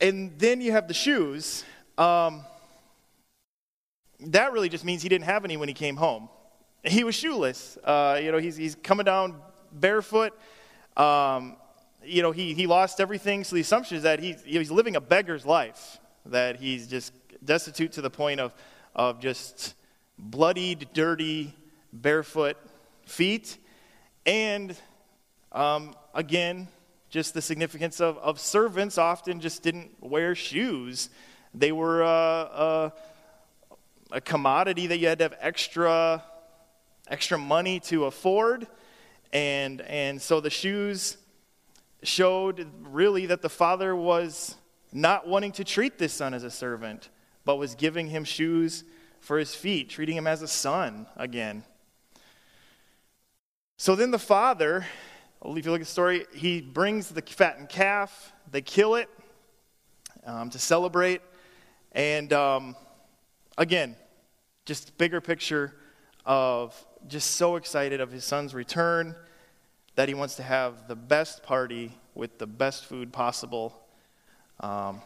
And 0.01 0.39
then 0.39 0.61
you 0.61 0.71
have 0.73 0.87
the 0.87 0.95
shoes. 0.95 1.65
Um, 1.97 2.45
that 4.21 4.53
really 4.53 4.69
just 4.69 4.85
means 4.85 5.03
he 5.03 5.09
didn't 5.09 5.25
have 5.25 5.45
any 5.45 5.57
when 5.57 5.69
he 5.69 5.75
came 5.75 5.97
home. 5.97 6.29
He 6.85 7.03
was 7.03 7.17
shoeless. 7.17 7.77
Uh, 7.83 8.21
you 8.23 8.31
know, 8.31 8.39
he's, 8.39 8.57
he's 8.57 8.77
coming 8.77 9.05
down 9.05 9.41
barefoot. 9.73 10.39
Um, 10.97 11.57
you 12.05 12.23
know, 12.23 12.31
he, 12.31 12.55
he 12.55 12.69
lost 12.69 13.01
everything. 13.01 13.43
So 13.43 13.57
the 13.57 13.63
assumption 13.63 13.97
is 13.97 14.05
that 14.05 14.21
he's, 14.21 14.43
he's 14.45 14.71
living 14.71 14.95
a 14.95 15.01
beggar's 15.01 15.45
life, 15.45 15.99
that 16.27 16.57
he's 16.57 16.87
just 16.87 17.13
destitute 17.45 17.93
to 17.93 18.01
the 18.01 18.11
point 18.11 18.39
of, 18.39 18.55
of 18.95 19.21
just 19.21 19.75
bloodied, 20.19 20.89
dirty, 20.93 21.55
barefoot 21.93 22.57
feet. 23.07 23.57
And 24.27 24.77
um, 25.53 25.95
again, 26.15 26.69
just 27.11 27.35
the 27.35 27.43
significance 27.43 28.01
of, 28.01 28.19
of 28.19 28.39
servants 28.39 28.99
often 28.99 29.41
just 29.41 29.63
didn't 29.63 29.91
wear 30.03 30.35
shoes. 30.35 31.09
They 31.55 31.73
were 31.73 32.03
uh, 32.03 32.09
uh, 32.09 32.91
a 34.13 34.21
commodity 34.21 34.89
that 34.89 34.99
you 34.99 35.09
had 35.09 35.19
to 35.19 35.25
have 35.25 35.35
extra, 35.41 36.23
extra 37.09 37.39
money 37.39 37.81
to 37.81 38.05
afford. 38.05 38.67
And, 39.33 39.81
and 39.83 40.21
so 40.21 40.41
the 40.41 40.51
shoes 40.51 41.17
showed 42.03 42.67
really 42.83 43.27
that 43.27 43.43
the 43.43 43.49
father 43.49 43.95
was 43.95 44.55
not 44.93 45.27
wanting 45.27 45.53
to 45.53 45.65
treat 45.65 45.99
this 45.99 46.13
son 46.13 46.35
as 46.35 46.45
a 46.45 46.51
servant, 46.51 47.09
but 47.45 47.57
was 47.57 47.75
giving 47.75 48.09
him 48.09 48.25
shoes 48.25 48.85
for 49.21 49.39
his 49.39 49.55
feet, 49.55 49.91
treating 49.91 50.17
him 50.17 50.27
as 50.27 50.43
a 50.43 50.49
son 50.49 51.07
again. 51.17 51.65
So 53.77 53.95
then 53.95 54.11
the 54.11 54.19
father, 54.19 54.87
if 55.45 55.65
you 55.65 55.71
look 55.71 55.81
at 55.81 55.87
the 55.87 55.91
story, 55.91 56.27
he 56.35 56.61
brings 56.61 57.09
the 57.09 57.23
fattened 57.23 57.69
calf, 57.69 58.33
they 58.51 58.61
kill 58.61 58.97
it 58.97 59.09
um, 60.25 60.51
to 60.51 60.59
celebrate. 60.59 61.21
And 61.93 62.33
um, 62.33 62.77
again, 63.57 63.97
just 64.67 64.99
bigger 64.99 65.21
picture 65.21 65.75
of 66.27 66.75
just 67.07 67.33
so 67.33 67.57
excited 67.57 68.01
of 68.01 68.11
his 68.11 68.25
son's 68.25 68.55
return 68.55 69.15
that 69.95 70.09
he 70.09 70.15
wants 70.15 70.37
to 70.37 70.43
have 70.43 70.89
the 70.89 70.97
best 70.97 71.43
party 71.43 71.93
with 72.15 72.39
the 72.39 72.47
best 72.47 72.85
food 72.85 73.13
possible. 73.13 73.75
Um, 74.61 75.01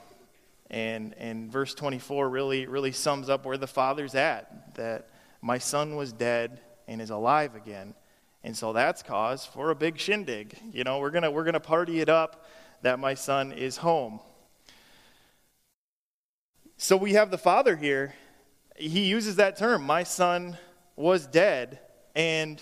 and, 0.73 1.15
and 1.19 1.53
verse 1.53 1.75
24 1.75 2.29
really, 2.29 2.67
really 2.67 2.93
sums 2.93 3.29
up 3.29 3.45
where 3.45 3.59
the 3.59 3.67
father's 3.67 4.15
at 4.15 4.75
that 4.77 5.11
my 5.43 5.59
son 5.59 5.97
was 5.97 6.13
dead 6.13 6.61
and 6.89 7.01
is 7.01 7.11
alive 7.11 7.55
again. 7.55 7.95
And 8.43 8.57
so 8.57 8.73
that's 8.73 9.03
cause 9.03 9.45
for 9.45 9.71
a 9.71 9.75
big 9.75 9.99
shindig. 9.99 10.59
You 10.73 10.83
know, 10.83 10.99
we're 10.99 11.11
going 11.11 11.23
to 11.23 11.31
we're 11.31 11.45
going 11.45 11.55
to 11.55 11.61
party 11.61 12.01
it 12.01 12.09
up 12.09 12.47
that 12.81 12.99
my 12.99 13.15
son 13.15 13.53
is 13.53 13.77
home. 13.77 14.19
So 16.77 16.97
we 16.97 17.13
have 17.13 17.31
the 17.31 17.39
father 17.39 17.77
here. 17.77 18.15
He 18.77 19.05
uses 19.05 19.37
that 19.37 19.57
term, 19.57 19.85
my 19.85 20.03
son 20.03 20.57
was 20.97 21.27
dead. 21.27 21.79
And 22.17 22.61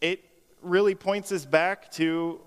it 0.00 0.24
really 0.62 0.94
points 0.94 1.32
us 1.32 1.44
back 1.44 1.90
to 1.92 2.40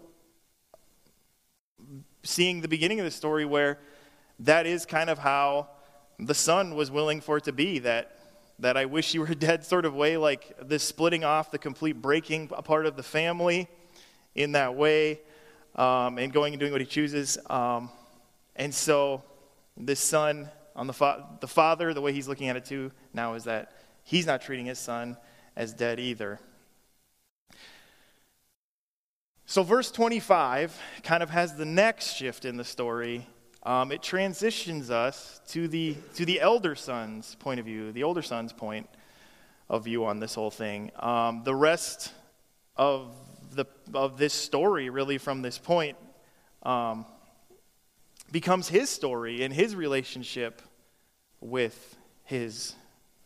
seeing 2.23 2.61
the 2.61 2.67
beginning 2.67 2.99
of 2.99 3.05
the 3.05 3.11
story 3.11 3.45
where 3.45 3.79
that 4.39 4.65
is 4.65 4.85
kind 4.85 5.09
of 5.09 5.19
how 5.19 5.69
the 6.19 6.33
son 6.33 6.75
was 6.75 6.89
willing 6.91 7.21
for 7.21 7.37
it 7.37 7.43
to 7.45 7.51
be 7.51 7.79
that 7.79 8.13
that 8.59 8.75
I 8.75 8.85
wish 8.85 9.13
you 9.13 9.21
were 9.21 9.27
dead 9.35 9.63
sort 9.63 9.85
of 9.85 9.93
way 9.93 10.17
like 10.17 10.55
this 10.61 10.83
splitting 10.83 11.23
off 11.23 11.51
the 11.51 11.57
complete 11.57 12.01
breaking 12.01 12.49
apart 12.55 12.85
of 12.85 12.95
the 12.95 13.03
family 13.03 13.67
in 14.35 14.53
that 14.53 14.75
way 14.75 15.19
um, 15.75 16.17
and 16.17 16.31
going 16.33 16.53
and 16.53 16.59
doing 16.59 16.71
what 16.71 16.81
he 16.81 16.87
chooses 16.87 17.37
um, 17.49 17.89
and 18.55 18.73
so 18.73 19.23
this 19.75 19.99
son 19.99 20.49
on 20.75 20.87
the, 20.87 20.93
fa- 20.93 21.25
the 21.39 21.47
father 21.47 21.93
the 21.93 22.01
way 22.01 22.13
he's 22.13 22.27
looking 22.27 22.49
at 22.49 22.55
it 22.55 22.65
too 22.65 22.91
now 23.13 23.33
is 23.33 23.43
that 23.43 23.71
he's 24.03 24.25
not 24.25 24.41
treating 24.41 24.65
his 24.65 24.79
son 24.79 25.17
as 25.55 25.73
dead 25.73 25.99
either 25.99 26.39
so, 29.49 29.63
verse 29.63 29.91
25 29.91 30.77
kind 31.03 31.23
of 31.23 31.29
has 31.29 31.55
the 31.55 31.63
next 31.63 32.15
shift 32.15 32.43
in 32.43 32.57
the 32.57 32.65
story. 32.65 33.25
Um, 33.67 33.91
it 33.91 34.01
transitions 34.01 34.89
us 34.89 35.41
to 35.49 35.67
the, 35.67 35.97
to 36.15 36.25
the 36.25 36.39
elder 36.39 36.73
son's 36.73 37.35
point 37.35 37.59
of 37.59 37.65
view, 37.65 37.91
the 37.91 38.03
older 38.03 38.21
son's 38.21 38.53
point 38.53 38.87
of 39.69 39.83
view 39.83 40.05
on 40.05 40.21
this 40.21 40.35
whole 40.35 40.49
thing. 40.49 40.89
Um, 40.97 41.41
the 41.43 41.53
rest 41.53 42.13
of, 42.77 43.13
the, 43.51 43.65
of 43.93 44.17
this 44.17 44.33
story, 44.33 44.89
really, 44.89 45.17
from 45.17 45.41
this 45.41 45.57
point, 45.57 45.97
um, 46.63 47.05
becomes 48.31 48.69
his 48.69 48.89
story 48.89 49.43
and 49.43 49.53
his 49.53 49.75
relationship 49.75 50.61
with 51.41 51.97
his, 52.23 52.73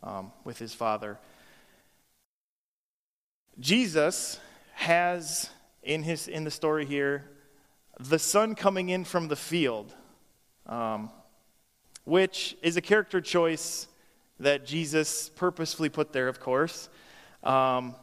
um, 0.02 0.32
with 0.44 0.58
his 0.58 0.74
father. 0.74 1.20
Jesus 3.60 4.40
has 4.74 5.52
in, 5.84 6.02
his, 6.02 6.28
in 6.28 6.46
the 6.46 6.52
story 6.52 6.88
here 6.88 7.30
the 8.00 8.18
son 8.18 8.56
coming 8.56 8.90
in 8.90 9.04
from 9.04 9.28
the 9.28 9.36
field, 9.36 9.94
um, 10.68 11.10
which 12.06 12.58
is 12.62 12.78
a 12.78 12.82
character 12.82 13.22
choice 13.22 13.88
that 14.40 14.66
Jesus 14.66 15.30
purposefully 15.30 15.90
put 15.90 16.14
there, 16.14 16.28
of 16.28 16.40
course, 16.40 16.90
um, 17.44 17.96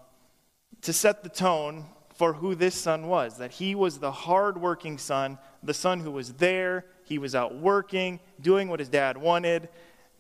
to 0.83 0.93
set 0.93 1.23
the 1.23 1.29
tone 1.29 1.85
for 2.15 2.33
who 2.33 2.55
this 2.55 2.75
son 2.75 3.07
was 3.07 3.39
that 3.39 3.53
he 3.53 3.75
was 3.75 3.99
the 3.99 4.11
hardworking 4.11 4.99
son, 4.99 5.39
the 5.63 5.75
son 5.75 6.01
who 6.01 6.11
was 6.11 6.35
there, 6.35 6.85
he 7.05 7.19
was 7.19 7.35
out 7.35 7.57
working, 7.57 8.19
doing 8.41 8.69
what 8.69 8.81
his 8.81 8.89
dad 8.89 9.17
wanted. 9.17 9.69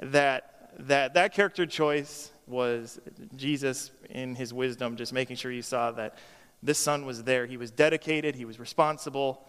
That, 0.00 0.72
that, 0.78 1.14
that 1.14 1.34
character 1.34 1.66
choice 1.66 2.30
was 2.46 3.00
Jesus, 3.36 3.90
in 4.10 4.34
his 4.34 4.54
wisdom, 4.54 4.96
just 4.96 5.12
making 5.12 5.36
sure 5.36 5.50
you 5.50 5.62
saw 5.62 5.90
that 5.92 6.16
this 6.62 6.78
son 6.78 7.04
was 7.04 7.24
there. 7.24 7.46
He 7.46 7.56
was 7.56 7.70
dedicated, 7.70 8.34
he 8.34 8.44
was 8.44 8.58
responsible. 8.58 9.46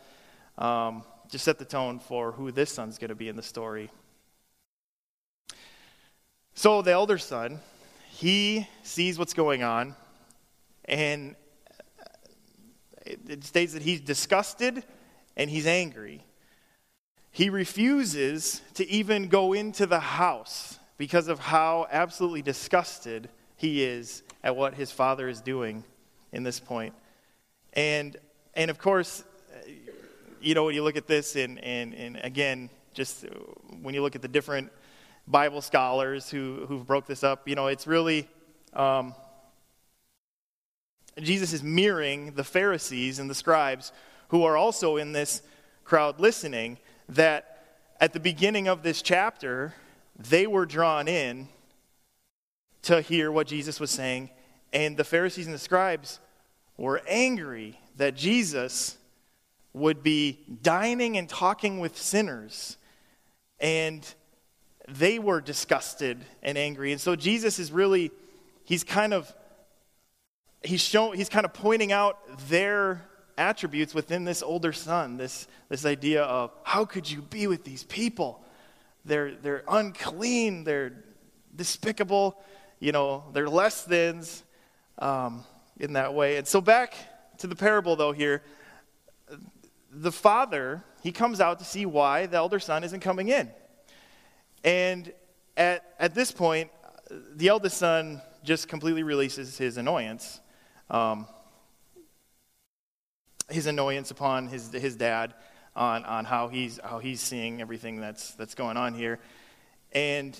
Um, 0.57 1.03
just 1.29 1.45
set 1.45 1.59
the 1.59 1.65
tone 1.65 1.99
for 1.99 2.31
who 2.31 2.51
this 2.51 2.71
son's 2.71 2.97
going 2.97 3.09
to 3.09 3.15
be 3.15 3.29
in 3.29 3.35
the 3.35 3.43
story. 3.43 3.89
So 6.55 6.81
the 6.81 6.91
elder 6.91 7.17
son, 7.17 7.59
he 8.09 8.67
sees 8.83 9.17
what's 9.17 9.33
going 9.33 9.63
on, 9.63 9.95
and 10.85 11.35
uh, 12.01 13.13
it 13.27 13.43
states 13.43 13.73
that 13.73 13.81
he's 13.81 14.01
disgusted 14.01 14.83
and 15.37 15.49
he's 15.49 15.67
angry. 15.67 16.25
He 17.31 17.49
refuses 17.49 18.61
to 18.73 18.89
even 18.89 19.29
go 19.29 19.53
into 19.53 19.85
the 19.85 19.99
house 19.99 20.79
because 20.97 21.27
of 21.27 21.39
how 21.39 21.87
absolutely 21.91 22.41
disgusted 22.41 23.29
he 23.55 23.83
is 23.83 24.23
at 24.43 24.55
what 24.55 24.73
his 24.73 24.91
father 24.91 25.29
is 25.29 25.39
doing 25.39 25.83
in 26.33 26.43
this 26.43 26.59
point. 26.59 26.93
And, 27.73 28.17
and 28.55 28.69
of 28.69 28.79
course, 28.79 29.23
you 30.41 30.53
know, 30.53 30.65
when 30.65 30.75
you 30.75 30.83
look 30.83 30.97
at 30.97 31.07
this, 31.07 31.35
and, 31.35 31.63
and, 31.63 31.93
and 31.93 32.19
again, 32.23 32.69
just 32.93 33.25
when 33.81 33.93
you 33.93 34.01
look 34.01 34.15
at 34.15 34.21
the 34.21 34.27
different 34.27 34.71
Bible 35.27 35.61
scholars 35.61 36.29
who, 36.29 36.65
who've 36.67 36.85
broke 36.85 37.05
this 37.05 37.23
up, 37.23 37.47
you 37.47 37.55
know, 37.55 37.67
it's 37.67 37.87
really, 37.87 38.27
um, 38.73 39.13
Jesus 41.19 41.53
is 41.53 41.63
mirroring 41.63 42.33
the 42.33 42.43
Pharisees 42.43 43.19
and 43.19 43.29
the 43.29 43.35
scribes 43.35 43.91
who 44.29 44.43
are 44.43 44.55
also 44.55 44.97
in 44.97 45.11
this 45.11 45.41
crowd 45.83 46.19
listening, 46.19 46.77
that 47.09 47.65
at 47.99 48.13
the 48.13 48.19
beginning 48.19 48.67
of 48.67 48.83
this 48.83 49.01
chapter, 49.01 49.73
they 50.17 50.45
were 50.45 50.65
drawn 50.65 51.07
in 51.07 51.47
to 52.83 53.01
hear 53.01 53.31
what 53.31 53.47
Jesus 53.47 53.79
was 53.79 53.91
saying, 53.91 54.29
and 54.71 54.95
the 54.95 55.03
Pharisees 55.03 55.47
and 55.47 55.53
the 55.53 55.59
scribes 55.59 56.19
were 56.77 57.01
angry 57.07 57.79
that 57.97 58.15
Jesus 58.15 58.98
would 59.73 60.03
be 60.03 60.39
dining 60.61 61.17
and 61.17 61.29
talking 61.29 61.79
with 61.79 61.97
sinners. 61.97 62.77
And 63.59 64.07
they 64.87 65.19
were 65.19 65.41
disgusted 65.41 66.23
and 66.41 66.57
angry. 66.57 66.91
And 66.91 66.99
so 66.99 67.15
Jesus 67.15 67.59
is 67.59 67.71
really, 67.71 68.11
he's 68.63 68.83
kind 68.83 69.13
of, 69.13 69.31
he's 70.63 70.81
showing 70.81 71.17
he's 71.17 71.29
kind 71.29 71.45
of 71.45 71.53
pointing 71.53 71.91
out 71.91 72.17
their 72.49 73.05
attributes 73.37 73.93
within 73.93 74.25
this 74.25 74.43
older 74.43 74.73
son, 74.73 75.17
this, 75.17 75.47
this 75.69 75.85
idea 75.85 76.23
of 76.23 76.51
how 76.63 76.85
could 76.85 77.09
you 77.09 77.21
be 77.21 77.47
with 77.47 77.63
these 77.63 77.83
people? 77.83 78.43
They're, 79.05 79.35
they're 79.35 79.63
unclean, 79.67 80.65
they're 80.65 81.03
despicable, 81.55 82.37
you 82.79 82.91
know, 82.91 83.23
they're 83.33 83.49
less 83.49 83.83
thans 83.83 84.43
um, 84.99 85.43
in 85.79 85.93
that 85.93 86.13
way. 86.13 86.37
And 86.37 86.47
so 86.47 86.59
back 86.59 86.93
to 87.37 87.47
the 87.47 87.55
parable, 87.55 87.95
though, 87.95 88.11
here, 88.11 88.43
the 89.91 90.11
father, 90.11 90.83
he 91.01 91.11
comes 91.11 91.41
out 91.41 91.59
to 91.59 91.65
see 91.65 91.85
why 91.85 92.25
the 92.25 92.37
elder 92.37 92.59
son 92.59 92.83
isn't 92.83 92.99
coming 92.99 93.29
in. 93.29 93.49
And 94.63 95.11
at, 95.57 95.93
at 95.99 96.13
this 96.13 96.31
point, 96.31 96.69
the 97.35 97.47
eldest 97.47 97.77
son 97.77 98.21
just 98.43 98.67
completely 98.67 99.03
releases 99.03 99.57
his 99.57 99.77
annoyance. 99.77 100.39
Um, 100.89 101.27
his 103.49 103.65
annoyance 103.65 104.11
upon 104.11 104.47
his, 104.47 104.71
his 104.71 104.95
dad 104.95 105.33
on, 105.75 106.03
on 106.05 106.25
how, 106.25 106.47
he's, 106.49 106.79
how 106.83 106.99
he's 106.99 107.19
seeing 107.19 107.61
everything 107.61 107.99
that's, 107.99 108.33
that's 108.35 108.53
going 108.53 108.77
on 108.77 108.93
here. 108.93 109.19
And 109.91 110.39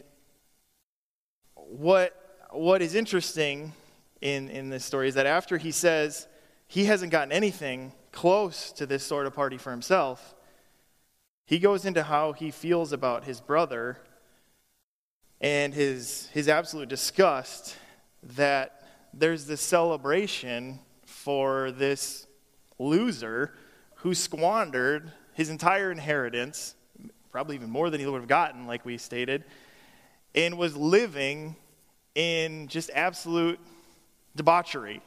what, 1.55 2.45
what 2.51 2.81
is 2.81 2.95
interesting 2.95 3.73
in, 4.21 4.49
in 4.49 4.69
this 4.69 4.85
story 4.85 5.07
is 5.07 5.15
that 5.15 5.25
after 5.25 5.57
he 5.57 5.71
says 5.71 6.27
he 6.67 6.85
hasn't 6.85 7.12
gotten 7.12 7.31
anything 7.31 7.93
close 8.12 8.72
to 8.74 8.86
this 8.86 9.06
sort 9.06 9.26
of 9.26 9.34
party 9.34 9.58
for 9.58 9.72
himself, 9.72 10.36
he 11.45 11.60
goes 11.60 11.86
into 11.86 12.04
how 12.04 12.34
he 12.34 12.52
feels 12.52 12.93
about 12.93 13.24
his 13.24 13.41
brother 13.41 13.98
and 15.41 15.74
his, 15.74 16.28
his 16.34 16.48
absolute 16.48 16.89
disgust 16.89 17.76
that 18.22 18.84
there's 19.13 19.45
this 19.45 19.62
celebration 19.62 20.80
for 21.06 21.72
this 21.72 22.28
loser 22.78 23.54
who 23.95 24.13
squandered 24.13 25.12
his 25.34 25.50
entire 25.50 25.91
inheritance, 25.91 26.76
probably 27.32 27.56
even 27.56 27.69
more 27.69 27.89
than 27.89 28.00
he 28.00 28.06
would 28.06 28.19
have 28.19 28.28
gotten, 28.28 28.67
like 28.67 28.86
we 28.86 28.98
stated, 28.98 29.43
and 30.36 30.58
was 30.58 30.76
living 30.76 31.56
in 32.15 32.67
just 32.67 32.89
absolute 32.93 33.60
debauchery. 34.36 35.02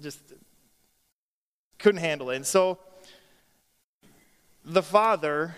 Just 0.00 0.20
couldn't 1.80 2.00
handle 2.00 2.30
it. 2.30 2.36
And 2.36 2.46
so 2.46 2.78
the 4.64 4.82
father 4.82 5.56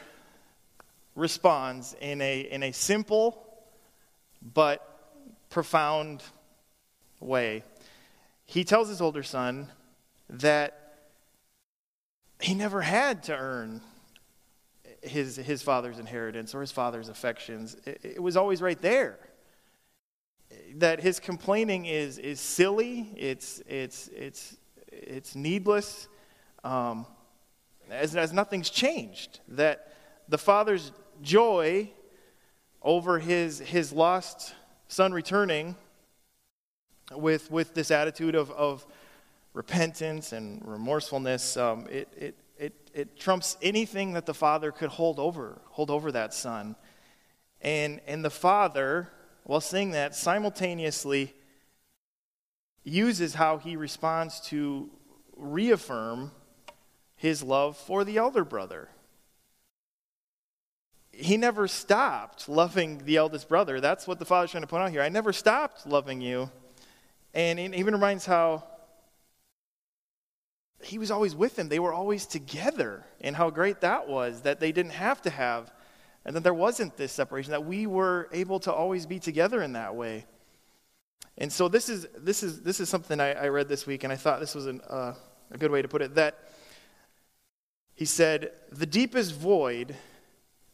responds 1.14 1.94
in 2.00 2.20
a, 2.20 2.40
in 2.40 2.62
a 2.62 2.72
simple 2.72 3.46
but 4.54 4.88
profound 5.50 6.22
way. 7.20 7.64
He 8.46 8.64
tells 8.64 8.88
his 8.88 9.00
older 9.00 9.22
son 9.22 9.68
that 10.30 10.78
he 12.40 12.54
never 12.54 12.80
had 12.80 13.24
to 13.24 13.36
earn 13.36 13.82
his, 15.02 15.36
his 15.36 15.62
father's 15.62 15.98
inheritance 15.98 16.54
or 16.54 16.60
his 16.60 16.72
father's 16.72 17.08
affections. 17.08 17.76
It, 17.84 18.00
it 18.02 18.22
was 18.22 18.36
always 18.36 18.62
right 18.62 18.80
there. 18.80 19.18
That 20.76 21.00
his 21.00 21.18
complaining 21.18 21.86
is, 21.86 22.18
is 22.18 22.40
silly, 22.40 23.10
it's, 23.16 23.62
it's, 23.68 24.08
it's, 24.08 24.56
it's 24.88 25.34
needless, 25.34 26.08
um, 26.64 27.06
as, 27.90 28.16
as 28.16 28.32
nothing's 28.32 28.70
changed. 28.70 29.40
That 29.48 29.92
the 30.28 30.38
father's 30.38 30.92
joy 31.20 31.90
over 32.80 33.18
his, 33.18 33.58
his 33.60 33.92
lost 33.92 34.54
son 34.88 35.12
returning 35.12 35.76
with, 37.12 37.50
with 37.50 37.74
this 37.74 37.90
attitude 37.90 38.34
of, 38.34 38.50
of 38.50 38.86
repentance 39.54 40.32
and 40.32 40.62
remorsefulness, 40.64 41.56
um, 41.56 41.86
it, 41.90 42.08
it, 42.16 42.38
it, 42.58 42.90
it 42.94 43.18
trumps 43.18 43.56
anything 43.62 44.12
that 44.14 44.26
the 44.26 44.34
father 44.34 44.72
could 44.72 44.90
hold 44.90 45.18
over, 45.18 45.60
hold 45.70 45.90
over 45.90 46.12
that 46.12 46.32
son. 46.32 46.76
And, 47.60 48.00
and 48.06 48.24
the 48.24 48.30
father, 48.30 49.08
while 49.44 49.60
saying 49.60 49.92
that, 49.92 50.14
simultaneously 50.14 51.34
uses 52.84 53.34
how 53.34 53.58
he 53.58 53.76
responds 53.76 54.40
to 54.40 54.90
reaffirm 55.36 56.32
his 57.22 57.40
love 57.40 57.76
for 57.76 58.02
the 58.02 58.16
elder 58.16 58.44
brother. 58.44 58.88
He 61.12 61.36
never 61.36 61.68
stopped 61.68 62.48
loving 62.48 63.04
the 63.04 63.16
eldest 63.16 63.48
brother. 63.48 63.80
That's 63.80 64.08
what 64.08 64.18
the 64.18 64.24
father's 64.24 64.50
trying 64.50 64.64
to 64.64 64.66
point 64.66 64.82
out 64.82 64.90
here. 64.90 65.02
I 65.02 65.08
never 65.08 65.32
stopped 65.32 65.86
loving 65.86 66.20
you. 66.20 66.50
And 67.32 67.60
it 67.60 67.74
even 67.76 67.94
reminds 67.94 68.26
how 68.26 68.64
he 70.82 70.98
was 70.98 71.12
always 71.12 71.36
with 71.36 71.54
them. 71.54 71.68
They 71.68 71.78
were 71.78 71.92
always 71.92 72.26
together, 72.26 73.06
and 73.20 73.36
how 73.36 73.50
great 73.50 73.82
that 73.82 74.08
was 74.08 74.40
that 74.40 74.58
they 74.58 74.72
didn't 74.72 74.94
have 74.94 75.22
to 75.22 75.30
have, 75.30 75.70
and 76.24 76.34
that 76.34 76.42
there 76.42 76.52
wasn't 76.52 76.96
this 76.96 77.12
separation, 77.12 77.52
that 77.52 77.64
we 77.64 77.86
were 77.86 78.28
able 78.32 78.58
to 78.60 78.72
always 78.72 79.06
be 79.06 79.20
together 79.20 79.62
in 79.62 79.74
that 79.74 79.94
way. 79.94 80.26
And 81.38 81.52
so 81.52 81.68
this 81.68 81.88
is, 81.88 82.08
this 82.18 82.42
is, 82.42 82.62
this 82.62 82.80
is 82.80 82.88
something 82.88 83.20
I, 83.20 83.32
I 83.34 83.46
read 83.46 83.68
this 83.68 83.86
week, 83.86 84.02
and 84.02 84.12
I 84.12 84.16
thought 84.16 84.40
this 84.40 84.56
was 84.56 84.66
an, 84.66 84.80
uh, 84.90 85.14
a 85.52 85.56
good 85.56 85.70
way 85.70 85.82
to 85.82 85.88
put 85.88 86.02
it. 86.02 86.16
That 86.16 86.41
he 87.94 88.04
said, 88.04 88.52
The 88.70 88.86
deepest 88.86 89.34
void 89.34 89.96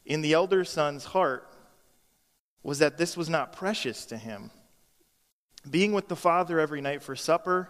in 0.04 0.20
the 0.20 0.32
elder 0.32 0.64
son's 0.64 1.04
heart 1.04 1.48
was 2.62 2.78
that 2.78 2.98
this 2.98 3.16
was 3.16 3.28
not 3.28 3.52
precious 3.52 4.06
to 4.06 4.16
him. 4.16 4.50
Being 5.68 5.92
with 5.92 6.08
the 6.08 6.16
father 6.16 6.58
every 6.58 6.80
night 6.80 7.02
for 7.02 7.16
supper, 7.16 7.68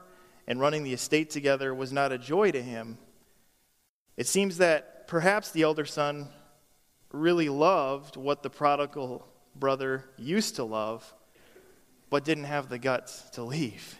and 0.48 0.58
running 0.58 0.82
the 0.82 0.94
estate 0.94 1.28
together 1.28 1.74
was 1.74 1.92
not 1.92 2.10
a 2.10 2.18
joy 2.18 2.50
to 2.50 2.62
him. 2.62 2.96
It 4.16 4.26
seems 4.26 4.56
that 4.58 5.06
perhaps 5.06 5.50
the 5.50 5.62
elder 5.62 5.84
son 5.84 6.28
really 7.12 7.50
loved 7.50 8.16
what 8.16 8.42
the 8.42 8.50
prodigal 8.50 9.28
brother 9.54 10.04
used 10.16 10.56
to 10.56 10.64
love, 10.64 11.14
but 12.08 12.24
didn't 12.24 12.44
have 12.44 12.68
the 12.68 12.78
guts 12.78 13.28
to 13.30 13.42
leave. 13.42 13.98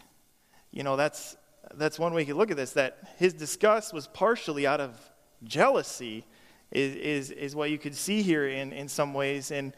you 0.70 0.82
know, 0.82 0.96
that's, 0.96 1.37
that's 1.74 1.98
one 1.98 2.14
way 2.14 2.22
you 2.22 2.26
could 2.26 2.37
look 2.37 2.50
at 2.50 2.56
this, 2.56 2.72
that 2.72 3.14
his 3.18 3.34
disgust 3.34 3.92
was 3.92 4.06
partially 4.06 4.66
out 4.66 4.80
of 4.80 4.98
jealousy, 5.44 6.24
is, 6.70 6.94
is, 6.96 7.31
is 7.31 7.57
what 7.57 7.70
you 7.70 7.79
could 7.79 7.94
see 7.94 8.22
here 8.22 8.46
in, 8.46 8.72
in 8.72 8.88
some 8.88 9.14
ways. 9.14 9.51
And, 9.51 9.72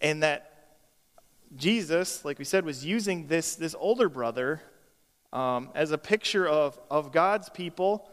and 0.00 0.22
that 0.22 0.52
Jesus, 1.56 2.24
like 2.24 2.38
we 2.38 2.44
said, 2.44 2.64
was 2.64 2.84
using 2.84 3.26
this, 3.26 3.56
this 3.56 3.74
older 3.78 4.08
brother 4.08 4.62
um, 5.32 5.70
as 5.74 5.90
a 5.90 5.98
picture 5.98 6.46
of, 6.46 6.78
of 6.90 7.12
God's 7.12 7.48
people 7.48 8.08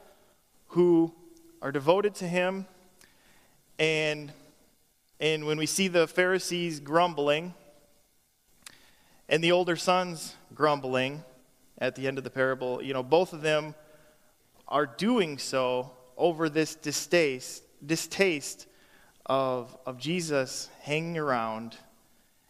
who 0.67 1.13
are 1.61 1.71
devoted 1.71 2.15
to 2.15 2.27
him. 2.27 2.65
And, 3.77 4.31
and 5.19 5.45
when 5.45 5.57
we 5.57 5.65
see 5.65 5.87
the 5.87 6.07
Pharisees 6.07 6.79
grumbling 6.79 7.53
and 9.27 9.43
the 9.43 9.51
older 9.51 9.75
sons 9.75 10.35
grumbling 10.53 11.23
at 11.77 11.95
the 11.95 12.07
end 12.07 12.17
of 12.17 12.23
the 12.23 12.29
parable, 12.29 12.81
you 12.81 12.93
know, 12.93 13.03
both 13.03 13.33
of 13.33 13.41
them 13.41 13.75
are 14.67 14.85
doing 14.85 15.37
so 15.37 15.91
over 16.19 16.49
this 16.49 16.75
distaste, 16.75 17.63
distaste 17.83 18.67
of, 19.25 19.75
of 19.85 19.97
Jesus 19.97 20.69
hanging 20.81 21.17
around 21.17 21.77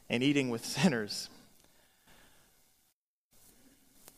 and 0.10 0.24
eating 0.24 0.50
with 0.50 0.66
sinners. 0.78 1.30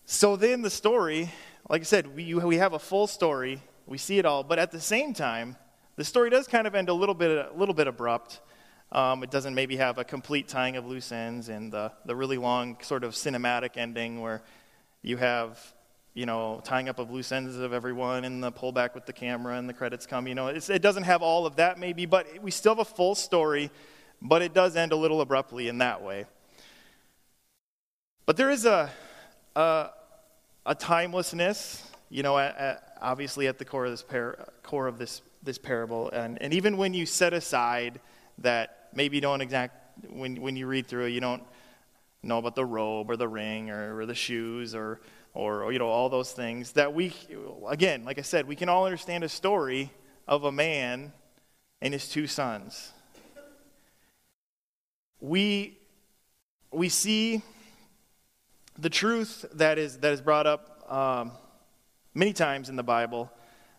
So 0.06 0.36
then 0.36 0.62
the 0.62 0.70
story, 0.70 1.32
like 1.70 1.82
I 1.82 1.84
said, 1.84 2.16
we, 2.16 2.34
we 2.34 2.58
have 2.58 2.74
a 2.74 2.80
full 2.80 3.08
story. 3.08 3.62
We 3.86 3.98
see 3.98 4.18
it 4.18 4.26
all. 4.26 4.44
But 4.44 4.60
at 4.60 4.72
the 4.72 4.80
same 4.80 5.14
time, 5.14 5.56
the 5.96 6.04
story 6.04 6.30
does 6.30 6.48
kind 6.48 6.68
of 6.68 6.76
end 6.76 6.90
a 6.90 6.94
little 6.94 7.16
bit, 7.16 7.32
a 7.32 7.58
little 7.58 7.76
bit 7.76 7.88
abrupt. 7.88 8.42
Um, 8.92 9.24
it 9.24 9.32
doesn't 9.32 9.56
maybe 9.56 9.78
have 9.78 9.98
a 9.98 10.04
complete 10.04 10.48
tying 10.50 10.76
of 10.76 10.86
loose 10.86 11.12
ends 11.12 11.48
and 11.48 11.72
the, 11.72 11.94
the 12.06 12.16
really 12.16 12.38
long 12.38 12.78
sort 12.82 13.06
of 13.06 13.14
cinematic 13.14 13.78
ending 13.78 14.20
where 14.20 14.42
you 15.02 15.16
have, 15.18 15.60
you 16.14 16.26
know, 16.26 16.62
tying 16.64 16.90
up 16.90 17.00
of 17.00 17.10
loose 17.10 17.32
ends 17.32 17.56
of 17.56 17.72
everyone 17.72 18.26
and 18.26 18.44
the 18.44 18.52
pullback 18.52 18.94
with 18.94 19.06
the 19.06 19.14
camera 19.14 19.58
and 19.58 19.70
the 19.70 19.74
credits 19.74 20.06
come. 20.06 20.28
You 20.28 20.36
know, 20.36 20.48
it 20.48 20.82
doesn't 20.82 21.04
have 21.04 21.22
all 21.22 21.46
of 21.46 21.56
that 21.56 21.80
maybe, 21.80 22.06
but 22.06 22.28
we 22.42 22.52
still 22.52 22.76
have 22.76 22.80
a 22.80 22.86
full 22.86 23.16
story, 23.16 23.72
but 24.22 24.42
it 24.42 24.54
does 24.54 24.76
end 24.76 24.92
a 24.92 24.96
little 24.96 25.22
abruptly 25.22 25.70
in 25.70 25.78
that 25.78 26.02
way. 26.02 26.26
But 28.26 28.36
there 28.36 28.50
is 28.50 28.66
a, 28.66 28.90
a, 29.56 29.90
a 30.66 30.76
timelessness, 30.76 31.90
you 32.10 32.24
know, 32.24 32.38
at, 32.38 32.58
at, 32.58 32.98
obviously 33.02 33.48
at 33.48 33.58
the 33.58 33.66
core 33.66 33.86
of 33.86 33.92
this, 33.92 34.04
par- 34.04 34.50
core 34.64 34.88
of 34.88 34.98
this, 34.98 35.22
this 35.44 35.58
parable. 35.58 36.10
And, 36.12 36.42
and 36.42 36.54
even 36.54 36.76
when 36.76 36.94
you 36.94 37.06
set 37.06 37.34
aside 37.34 38.02
that 38.40 38.90
maybe 38.94 39.16
you 39.16 39.22
don't 39.22 39.40
exact, 39.40 40.06
when, 40.10 40.42
when 40.42 40.58
you 40.58 40.68
read 40.68 40.88
through 40.88 41.06
it, 41.06 41.12
you 41.12 41.22
don't 41.22 41.44
know 42.22 42.38
about 42.38 42.56
the 42.56 42.66
robe 42.66 43.10
or 43.10 43.16
the 43.16 43.28
ring 43.28 43.70
or, 43.70 43.98
or 44.00 44.06
the 44.06 44.14
shoes 44.14 44.76
or, 44.76 45.00
or, 45.34 45.72
you 45.72 45.80
know, 45.80 45.88
all 45.88 46.10
those 46.10 46.32
things 46.32 46.74
that 46.74 46.94
we, 46.94 47.14
again, 47.68 48.04
like 48.04 48.20
I 48.20 48.22
said, 48.22 48.48
we 48.48 48.56
can 48.56 48.70
all 48.70 48.86
understand 48.86 49.24
a 49.24 49.30
story 49.30 49.92
of 50.28 50.44
a 50.44 50.52
man 50.52 51.14
and 51.82 51.94
his 51.94 52.10
two 52.10 52.28
sons. 52.28 52.92
We, 55.20 55.78
we 56.72 56.90
see 56.90 57.42
the 58.78 58.90
truth 58.90 59.46
that 59.54 59.78
is, 59.78 59.98
that 60.00 60.14
is 60.14 60.22
brought 60.22 60.48
up 60.48 60.92
um, 60.92 61.32
many 62.14 62.34
times 62.34 62.70
in 62.70 62.76
the 62.76 62.84
Bible 62.84 63.32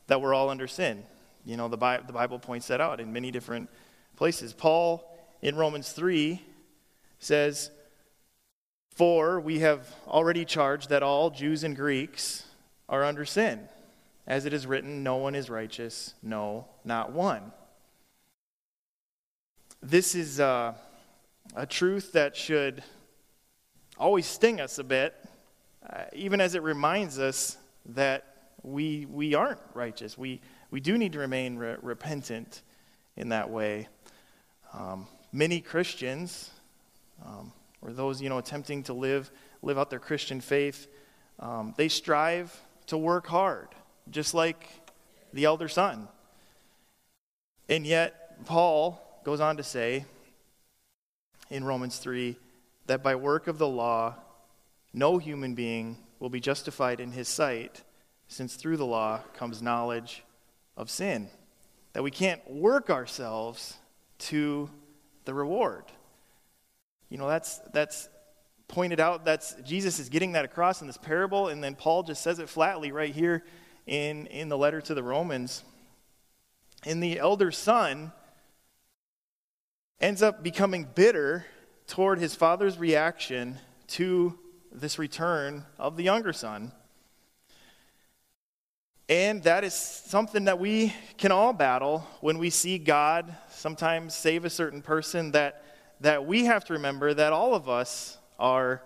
that 0.06 0.20
we're 0.20 0.34
all 0.34 0.48
under 0.48 0.66
sin. 0.66 1.04
You 1.44 1.56
know, 1.56 1.68
the, 1.68 1.76
Bi- 1.76 2.00
the 2.06 2.12
Bible 2.12 2.38
points 2.38 2.68
that 2.68 2.80
out 2.80 3.00
in 3.00 3.12
many 3.12 3.30
different 3.30 3.68
places. 4.16 4.52
Paul 4.52 5.04
in 5.42 5.56
Romans 5.56 5.90
3 5.92 6.40
says, 7.18 7.70
For 8.94 9.40
we 9.40 9.60
have 9.60 9.88
already 10.06 10.44
charged 10.44 10.90
that 10.90 11.02
all 11.02 11.30
Jews 11.30 11.64
and 11.64 11.74
Greeks 11.74 12.44
are 12.90 13.02
under 13.02 13.24
sin. 13.24 13.68
As 14.26 14.44
it 14.44 14.52
is 14.52 14.66
written, 14.66 15.02
no 15.02 15.16
one 15.16 15.34
is 15.34 15.48
righteous, 15.48 16.14
no, 16.22 16.66
not 16.84 17.10
one. 17.10 17.52
This 19.82 20.14
is 20.14 20.38
uh, 20.38 20.74
a 21.56 21.66
truth 21.66 22.12
that 22.12 22.36
should 22.36 22.84
always 23.96 24.26
sting 24.26 24.60
us 24.60 24.78
a 24.78 24.84
bit, 24.84 25.14
uh, 25.88 26.04
even 26.12 26.40
as 26.40 26.54
it 26.54 26.62
reminds 26.62 27.18
us 27.18 27.56
that 27.86 28.26
we, 28.62 29.06
we 29.06 29.34
aren't 29.34 29.60
righteous. 29.74 30.18
We, 30.18 30.40
we 30.70 30.80
do 30.80 30.98
need 30.98 31.14
to 31.14 31.18
remain 31.18 31.56
re- 31.56 31.76
repentant 31.80 32.60
in 33.16 33.30
that 33.30 33.48
way. 33.48 33.88
Um, 34.74 35.08
many 35.32 35.60
Christians, 35.60 36.50
um, 37.24 37.52
or 37.82 37.92
those 37.92 38.22
you 38.22 38.28
know 38.28 38.38
attempting 38.38 38.82
to 38.84 38.92
live 38.92 39.30
live 39.60 39.78
out 39.78 39.90
their 39.90 39.98
Christian 39.98 40.40
faith, 40.40 40.86
um, 41.38 41.74
they 41.76 41.88
strive 41.88 42.56
to 42.86 42.96
work 42.96 43.26
hard, 43.26 43.68
just 44.10 44.34
like 44.34 44.68
the 45.32 45.44
elder 45.44 45.68
son. 45.68 46.08
And 47.68 47.86
yet, 47.86 48.44
Paul 48.44 49.00
goes 49.24 49.40
on 49.40 49.56
to 49.56 49.62
say 49.62 50.04
in 51.50 51.64
Romans 51.64 51.98
3 51.98 52.36
that 52.86 53.02
by 53.02 53.14
work 53.14 53.46
of 53.46 53.58
the 53.58 53.68
law, 53.68 54.16
no 54.92 55.18
human 55.18 55.54
being 55.54 55.98
will 56.18 56.30
be 56.30 56.40
justified 56.40 57.00
in 57.00 57.12
his 57.12 57.28
sight, 57.28 57.82
since 58.28 58.56
through 58.56 58.76
the 58.76 58.86
law 58.86 59.20
comes 59.34 59.62
knowledge 59.62 60.24
of 60.76 60.90
sin. 60.90 61.28
That 61.92 62.02
we 62.02 62.10
can't 62.10 62.48
work 62.50 62.90
ourselves 62.90 63.76
to 64.18 64.70
the 65.24 65.34
reward. 65.34 65.84
You 67.12 67.18
know, 67.18 67.28
that's, 67.28 67.58
that's 67.74 68.08
pointed 68.68 68.98
out. 68.98 69.26
That's, 69.26 69.54
Jesus 69.66 69.98
is 69.98 70.08
getting 70.08 70.32
that 70.32 70.46
across 70.46 70.80
in 70.80 70.86
this 70.86 70.96
parable, 70.96 71.48
and 71.48 71.62
then 71.62 71.74
Paul 71.74 72.04
just 72.04 72.22
says 72.22 72.38
it 72.38 72.48
flatly 72.48 72.90
right 72.90 73.14
here 73.14 73.44
in, 73.86 74.26
in 74.28 74.48
the 74.48 74.56
letter 74.56 74.80
to 74.80 74.94
the 74.94 75.02
Romans. 75.02 75.62
And 76.86 77.02
the 77.02 77.18
elder 77.18 77.50
son 77.50 78.12
ends 80.00 80.22
up 80.22 80.42
becoming 80.42 80.88
bitter 80.94 81.44
toward 81.86 82.18
his 82.18 82.34
father's 82.34 82.78
reaction 82.78 83.58
to 83.88 84.38
this 84.72 84.98
return 84.98 85.66
of 85.78 85.98
the 85.98 86.04
younger 86.04 86.32
son. 86.32 86.72
And 89.10 89.42
that 89.42 89.64
is 89.64 89.74
something 89.74 90.44
that 90.44 90.58
we 90.58 90.94
can 91.18 91.30
all 91.30 91.52
battle 91.52 92.06
when 92.22 92.38
we 92.38 92.48
see 92.48 92.78
God 92.78 93.36
sometimes 93.50 94.14
save 94.14 94.46
a 94.46 94.50
certain 94.50 94.80
person 94.80 95.32
that, 95.32 95.62
that 96.02 96.26
we 96.26 96.46
have 96.46 96.64
to 96.64 96.72
remember 96.72 97.14
that 97.14 97.32
all 97.32 97.54
of 97.54 97.68
us 97.68 98.18
are 98.38 98.82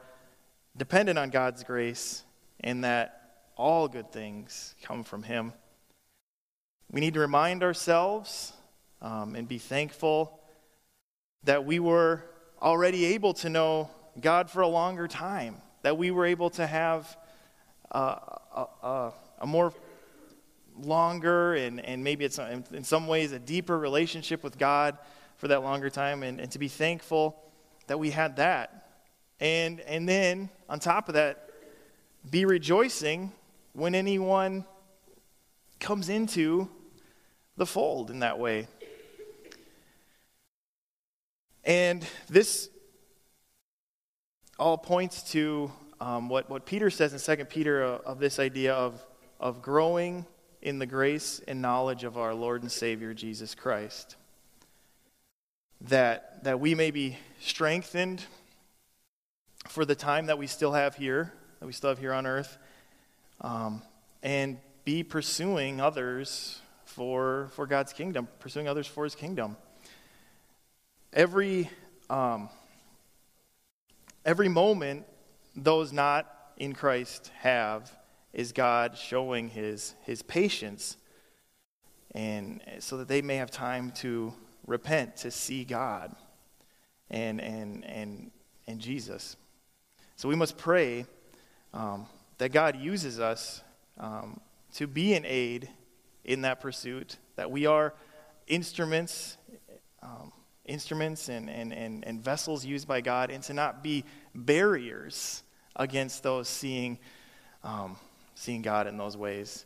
dependent 0.76 1.18
on 1.18 1.30
God's 1.30 1.64
grace 1.64 2.22
and 2.60 2.84
that 2.84 3.40
all 3.56 3.88
good 3.88 4.12
things 4.12 4.74
come 4.82 5.02
from 5.02 5.22
Him. 5.22 5.54
We 6.90 7.00
need 7.00 7.14
to 7.14 7.20
remind 7.20 7.62
ourselves 7.62 8.52
um, 9.00 9.34
and 9.34 9.48
be 9.48 9.56
thankful 9.56 10.40
that 11.44 11.64
we 11.64 11.78
were 11.78 12.22
already 12.60 13.06
able 13.06 13.32
to 13.34 13.48
know 13.48 13.90
God 14.20 14.50
for 14.50 14.60
a 14.60 14.68
longer 14.68 15.08
time, 15.08 15.56
that 15.82 15.96
we 15.96 16.10
were 16.10 16.26
able 16.26 16.50
to 16.50 16.66
have 16.66 17.16
uh, 17.92 18.16
a, 18.54 18.66
a, 18.82 19.12
a, 19.40 19.46
more 19.46 19.72
longer 20.78 21.54
and, 21.54 21.80
and 21.80 22.04
maybe 22.04 22.26
it's 22.26 22.38
in 22.38 22.84
some 22.84 23.06
ways 23.06 23.32
a 23.32 23.38
deeper 23.38 23.78
relationship 23.78 24.42
with 24.42 24.58
God 24.58 24.98
for 25.36 25.48
that 25.48 25.62
longer 25.62 25.90
time, 25.90 26.22
and, 26.22 26.40
and 26.40 26.50
to 26.52 26.58
be 26.58 26.68
thankful 26.68 27.36
that 27.86 27.98
we 27.98 28.10
had 28.10 28.36
that. 28.36 28.88
And, 29.40 29.80
and 29.80 30.08
then, 30.08 30.48
on 30.68 30.80
top 30.80 31.08
of 31.08 31.14
that, 31.14 31.50
be 32.30 32.44
rejoicing 32.44 33.32
when 33.72 33.94
anyone 33.94 34.64
comes 35.78 36.08
into 36.08 36.68
the 37.56 37.66
fold 37.66 38.10
in 38.10 38.20
that 38.20 38.38
way. 38.38 38.66
And 41.64 42.06
this 42.28 42.70
all 44.58 44.78
points 44.78 45.22
to 45.32 45.70
um, 46.00 46.28
what, 46.28 46.48
what 46.48 46.64
Peter 46.64 46.90
says 46.90 47.12
in 47.12 47.36
2 47.36 47.44
Peter 47.46 47.84
uh, 47.84 47.98
of 48.06 48.18
this 48.18 48.38
idea 48.38 48.72
of, 48.72 49.04
of 49.40 49.62
growing 49.62 50.24
in 50.62 50.78
the 50.78 50.86
grace 50.86 51.40
and 51.46 51.60
knowledge 51.60 52.04
of 52.04 52.16
our 52.16 52.34
Lord 52.34 52.62
and 52.62 52.70
Savior 52.70 53.12
Jesus 53.14 53.54
Christ. 53.54 54.16
That, 55.82 56.44
that 56.44 56.58
we 56.58 56.74
may 56.74 56.90
be 56.90 57.18
strengthened 57.40 58.24
for 59.68 59.84
the 59.84 59.94
time 59.94 60.26
that 60.26 60.38
we 60.38 60.46
still 60.46 60.72
have 60.72 60.96
here, 60.96 61.32
that 61.60 61.66
we 61.66 61.72
still 61.72 61.90
have 61.90 61.98
here 61.98 62.12
on 62.12 62.26
earth, 62.26 62.58
um, 63.40 63.82
and 64.22 64.58
be 64.84 65.02
pursuing 65.02 65.80
others 65.80 66.60
for, 66.84 67.50
for 67.54 67.66
God's 67.66 67.92
kingdom, 67.92 68.28
pursuing 68.38 68.68
others 68.68 68.86
for 68.86 69.04
his 69.04 69.14
kingdom. 69.14 69.56
Every, 71.12 71.70
um, 72.08 72.48
every 74.24 74.48
moment 74.48 75.04
those 75.54 75.92
not 75.92 76.32
in 76.56 76.72
Christ 76.72 77.30
have 77.40 77.90
is 78.32 78.52
God 78.52 78.96
showing 78.96 79.48
his, 79.48 79.94
his 80.02 80.22
patience 80.22 80.96
and 82.12 82.62
so 82.78 82.96
that 82.98 83.08
they 83.08 83.20
may 83.22 83.36
have 83.36 83.50
time 83.50 83.90
to 83.90 84.32
repent, 84.66 85.16
to 85.18 85.30
see 85.30 85.64
God 85.64 86.14
and, 87.10 87.40
and, 87.40 87.84
and, 87.84 88.30
and 88.66 88.80
Jesus. 88.80 89.36
So 90.16 90.28
we 90.28 90.34
must 90.34 90.56
pray 90.56 91.06
um, 91.72 92.06
that 92.38 92.52
God 92.52 92.76
uses 92.76 93.20
us 93.20 93.62
um, 93.98 94.40
to 94.74 94.86
be 94.86 95.14
an 95.14 95.24
aid 95.26 95.68
in 96.24 96.42
that 96.42 96.60
pursuit, 96.60 97.16
that 97.36 97.50
we 97.50 97.66
are 97.66 97.94
instruments, 98.46 99.36
um, 100.02 100.32
instruments 100.64 101.28
and, 101.28 101.48
and, 101.48 101.72
and, 101.72 102.04
and 102.04 102.22
vessels 102.22 102.64
used 102.64 102.88
by 102.88 103.00
God, 103.00 103.30
and 103.30 103.42
to 103.44 103.54
not 103.54 103.82
be 103.82 104.04
barriers 104.34 105.42
against 105.76 106.22
those 106.22 106.48
seeing, 106.48 106.98
um, 107.62 107.96
seeing 108.34 108.62
God 108.62 108.86
in 108.86 108.96
those 108.96 109.16
ways. 109.16 109.64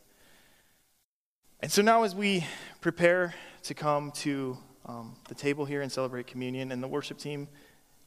And 1.61 1.71
so 1.71 1.81
now, 1.81 2.03
as 2.03 2.15
we 2.15 2.45
prepare 2.81 3.33
to 3.63 3.73
come 3.73 4.11
to 4.11 4.57
um, 4.85 5.15
the 5.27 5.35
table 5.35 5.65
here 5.65 5.81
and 5.81 5.91
celebrate 5.91 6.27
communion, 6.27 6.71
and 6.71 6.81
the 6.81 6.87
worship 6.87 7.17
team 7.17 7.47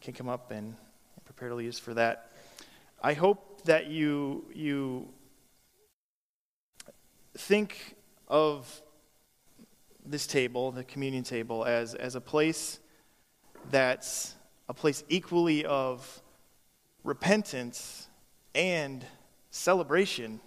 can 0.01 0.15
come 0.15 0.29
up 0.29 0.51
and, 0.51 0.77
prepare 1.25 1.49
to 1.49 1.55
lead 1.55 1.69
us 1.69 1.79
for 1.79 1.95
that, 1.95 2.31
I 3.03 3.15
hope 3.15 3.63
that 3.65 3.87
you, 3.87 4.45
you 4.55 5.09
think 7.37 7.97
of 8.29 8.83
this 10.05 10.27
table, 10.27 10.71
the 10.71 10.85
communion 10.85 11.25
table, 11.25 11.65
as, 11.65 11.95
as 11.95 12.15
a 12.15 12.21
place 12.21 12.79
that's 13.71 14.35
a 14.69 14.75
place 14.75 15.03
equally 15.09 15.65
of 15.65 16.23
repentance 17.03 18.09
and 18.55 19.05
celebration. 19.51 20.41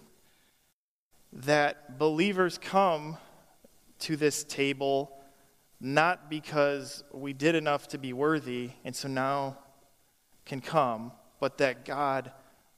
That 1.32 1.98
believers 1.98 2.58
come 2.58 3.16
to 4.00 4.16
this 4.16 4.44
table 4.44 5.17
not 5.80 6.28
because 6.28 7.04
we 7.12 7.32
did 7.32 7.54
enough 7.54 7.88
to 7.88 7.98
be 7.98 8.12
worthy 8.12 8.70
and 8.84 8.94
so 8.94 9.08
now 9.08 9.58
can 10.44 10.60
come, 10.60 11.12
but 11.40 11.58
that 11.58 11.84
God 11.84 12.32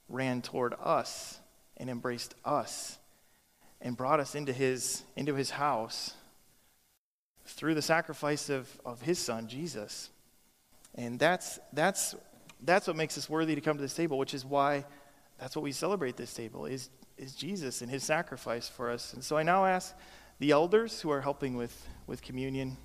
ran 0.07 0.41
toward 0.41 0.75
us 0.79 1.39
and 1.77 1.89
embraced 1.89 2.35
us 2.45 2.99
and 3.79 3.97
brought 3.97 4.19
us 4.19 4.35
into 4.35 4.53
his, 4.53 5.03
into 5.15 5.33
his 5.33 5.49
house 5.49 6.13
through 7.45 7.73
the 7.73 7.81
sacrifice 7.81 8.49
of, 8.49 8.69
of 8.85 9.01
his 9.01 9.17
son, 9.17 9.47
Jesus. 9.47 10.09
And 10.93 11.17
that's, 11.17 11.59
that's, 11.73 12.15
that's 12.61 12.85
what 12.85 12.95
makes 12.95 13.17
us 13.17 13.29
worthy 13.29 13.55
to 13.55 13.61
come 13.61 13.77
to 13.77 13.81
this 13.81 13.95
table, 13.95 14.17
which 14.17 14.33
is 14.33 14.45
why 14.45 14.85
that's 15.39 15.55
what 15.55 15.63
we 15.63 15.71
celebrate 15.71 16.17
this 16.17 16.33
table, 16.33 16.65
is, 16.65 16.89
is 17.17 17.33
Jesus 17.33 17.81
and 17.81 17.89
his 17.89 18.03
sacrifice 18.03 18.69
for 18.69 18.91
us. 18.91 19.13
And 19.13 19.23
so 19.23 19.37
I 19.37 19.43
now 19.43 19.65
ask 19.65 19.95
the 20.39 20.51
elders 20.51 21.01
who 21.01 21.09
are 21.09 21.21
helping 21.21 21.55
with, 21.55 21.87
with 22.05 22.21
communion 22.21 22.77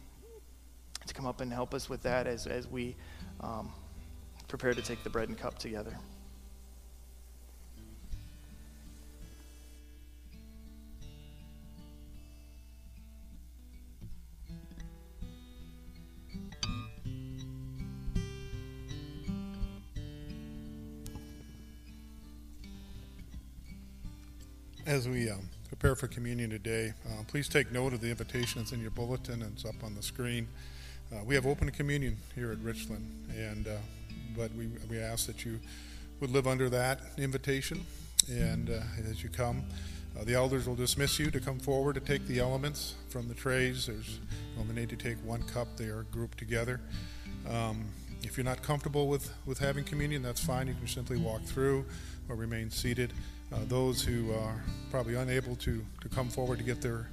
to 1.06 1.14
come 1.14 1.26
up 1.26 1.40
and 1.40 1.52
help 1.52 1.74
us 1.74 1.88
with 1.88 2.02
that 2.02 2.26
as, 2.26 2.46
as 2.46 2.66
we 2.68 2.96
um, 3.40 3.72
prepare 4.48 4.74
to 4.74 4.82
take 4.82 5.02
the 5.04 5.10
bread 5.10 5.28
and 5.28 5.38
cup 5.38 5.58
together. 5.58 5.96
As 24.86 25.08
we 25.08 25.28
um, 25.28 25.40
prepare 25.66 25.96
for 25.96 26.06
communion 26.06 26.48
today, 26.48 26.92
uh, 27.06 27.24
please 27.26 27.48
take 27.48 27.72
note 27.72 27.92
of 27.92 28.00
the 28.00 28.08
invitation 28.08 28.60
that's 28.60 28.70
in 28.70 28.80
your 28.80 28.92
bulletin 28.92 29.42
and 29.42 29.52
it's 29.52 29.64
up 29.64 29.82
on 29.82 29.96
the 29.96 30.02
screen. 30.02 30.46
Uh, 31.12 31.22
we 31.24 31.36
have 31.36 31.46
open 31.46 31.70
communion 31.70 32.16
here 32.34 32.50
at 32.50 32.58
Richland, 32.58 33.08
and 33.32 33.68
uh, 33.68 33.76
but 34.36 34.50
we, 34.54 34.68
we 34.90 34.98
ask 34.98 35.26
that 35.26 35.44
you 35.44 35.60
would 36.20 36.30
live 36.30 36.48
under 36.48 36.68
that 36.68 37.00
invitation. 37.16 37.80
And 38.28 38.70
uh, 38.70 38.80
as 39.08 39.22
you 39.22 39.28
come, 39.28 39.62
uh, 40.18 40.24
the 40.24 40.34
elders 40.34 40.66
will 40.66 40.74
dismiss 40.74 41.20
you 41.20 41.30
to 41.30 41.38
come 41.38 41.60
forward 41.60 41.94
to 41.94 42.00
take 42.00 42.26
the 42.26 42.40
elements 42.40 42.96
from 43.08 43.28
the 43.28 43.34
trays. 43.34 43.86
There's 43.86 44.18
only 44.58 44.74
need 44.74 44.88
to 44.88 44.96
take 44.96 45.16
one 45.24 45.42
cup. 45.44 45.76
They 45.76 45.84
are 45.84 46.06
grouped 46.10 46.38
together. 46.38 46.80
Um, 47.48 47.84
if 48.22 48.36
you're 48.36 48.44
not 48.44 48.62
comfortable 48.62 49.06
with, 49.06 49.32
with 49.44 49.58
having 49.58 49.84
communion, 49.84 50.22
that's 50.22 50.44
fine. 50.44 50.66
You 50.66 50.74
can 50.74 50.88
simply 50.88 51.18
walk 51.18 51.42
through 51.44 51.84
or 52.28 52.34
remain 52.34 52.68
seated. 52.68 53.12
Uh, 53.52 53.58
those 53.68 54.02
who 54.02 54.32
are 54.34 54.60
probably 54.90 55.14
unable 55.14 55.54
to, 55.56 55.84
to 56.00 56.08
come 56.08 56.28
forward 56.28 56.58
to 56.58 56.64
get 56.64 56.82
their 56.82 57.08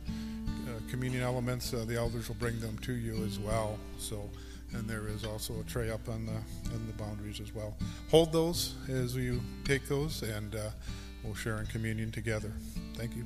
communion 0.90 1.24
elements, 1.24 1.74
uh, 1.74 1.86
the 1.86 1.96
elders 1.96 2.28
will 2.28 2.36
bring 2.36 2.60
them 2.60 2.78
to 2.80 2.94
you 2.94 3.24
as 3.26 3.40
well. 3.40 3.78
So, 3.98 4.30
and 4.74 4.88
there 4.88 5.08
is 5.08 5.24
also 5.26 5.60
a 5.60 5.64
tray 5.64 5.90
up 5.90 6.08
on 6.10 6.26
the 6.26 6.74
in 6.74 6.88
the 6.88 6.94
boundaries 6.94 7.40
as 7.40 7.54
well. 7.54 7.76
Hold 8.10 8.32
those 8.32 8.76
as 8.90 9.16
you 9.16 9.42
take 9.66 9.88
those, 9.88 10.24
and 10.24 10.56
uh, 10.56 10.70
we'll 11.24 11.36
share 11.36 11.60
in 11.60 11.66
communion 11.68 12.12
together. 12.12 12.52
Thank 12.96 13.16
you. 13.16 13.26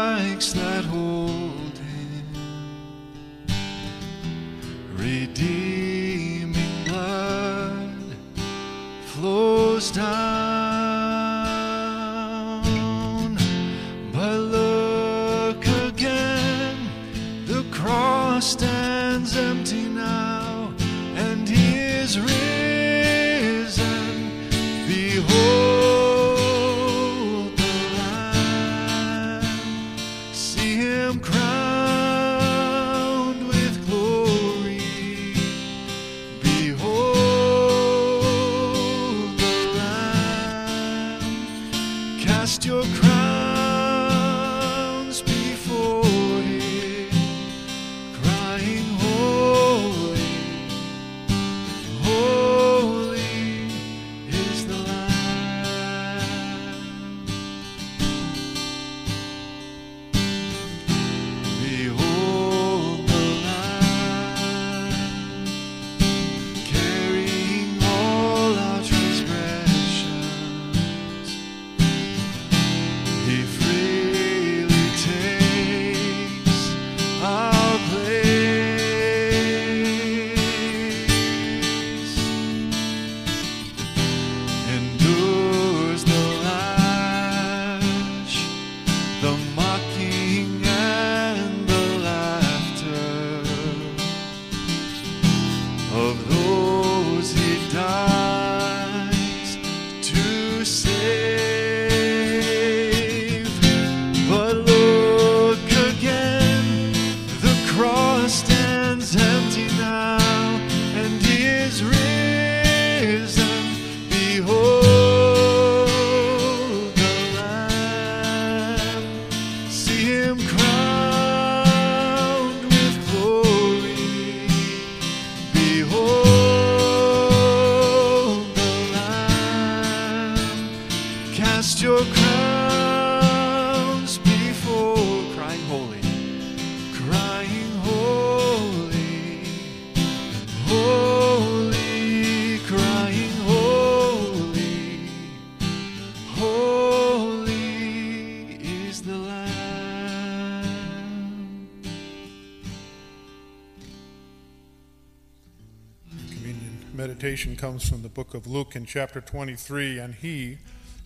comes 157.61 157.87
from 157.87 158.01
the 158.01 158.09
book 158.09 158.33
of 158.33 158.47
Luke 158.47 158.75
in 158.75 158.87
chapter 158.87 159.21
23. 159.21 159.99
And 159.99 160.15
he, 160.15 160.57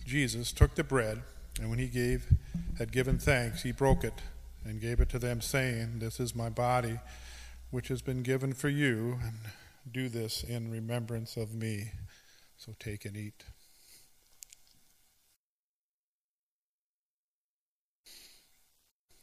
Jesus, 0.06 0.52
took 0.52 0.74
the 0.74 0.82
bread, 0.82 1.22
and 1.60 1.68
when 1.68 1.78
he 1.78 1.86
gave, 1.86 2.28
had 2.78 2.92
given 2.92 3.18
thanks, 3.18 3.62
he 3.62 3.72
broke 3.72 4.04
it 4.04 4.14
and 4.64 4.80
gave 4.80 4.98
it 5.00 5.10
to 5.10 5.18
them, 5.18 5.42
saying, 5.42 5.98
This 5.98 6.18
is 6.18 6.34
my 6.34 6.48
body, 6.48 6.98
which 7.70 7.88
has 7.88 8.00
been 8.00 8.22
given 8.22 8.54
for 8.54 8.70
you, 8.70 9.18
and 9.22 9.34
do 9.92 10.08
this 10.08 10.42
in 10.42 10.70
remembrance 10.70 11.36
of 11.36 11.54
me. 11.54 11.90
So 12.56 12.72
take 12.78 13.04
and 13.04 13.18
eat. 13.18 13.44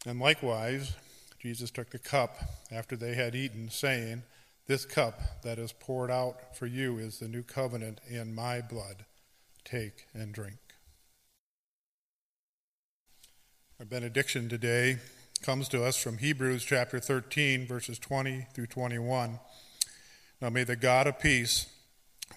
And 0.06 0.20
likewise, 0.20 0.94
Jesus 1.40 1.72
took 1.72 1.90
the 1.90 1.98
cup 1.98 2.38
after 2.72 2.96
they 2.96 3.16
had 3.16 3.34
eaten, 3.34 3.72
saying, 3.72 4.22
this 4.68 4.86
cup 4.86 5.42
that 5.44 5.60
is 5.60 5.74
poured 5.74 6.10
out 6.10 6.56
for 6.56 6.66
you 6.66 6.98
is 6.98 7.20
the 7.20 7.28
new 7.28 7.44
covenant 7.44 8.00
in 8.10 8.34
my 8.34 8.62
blood. 8.62 9.06
Take 9.66 10.08
and 10.14 10.34
drink. 10.34 10.58
Our 13.80 13.86
benediction 13.86 14.48
today 14.48 14.98
comes 15.42 15.68
to 15.70 15.84
us 15.84 15.98
from 15.98 16.20
Hebrews 16.20 16.64
chapter 16.64 17.00
13, 17.00 17.68
verses 17.68 18.00
20 18.00 18.48
through 18.54 18.68
21. 18.68 19.40
Now 20.42 20.50
may 20.50 20.64
the 20.64 20.78
God 20.78 21.08
of 21.08 21.20
peace, 21.20 21.68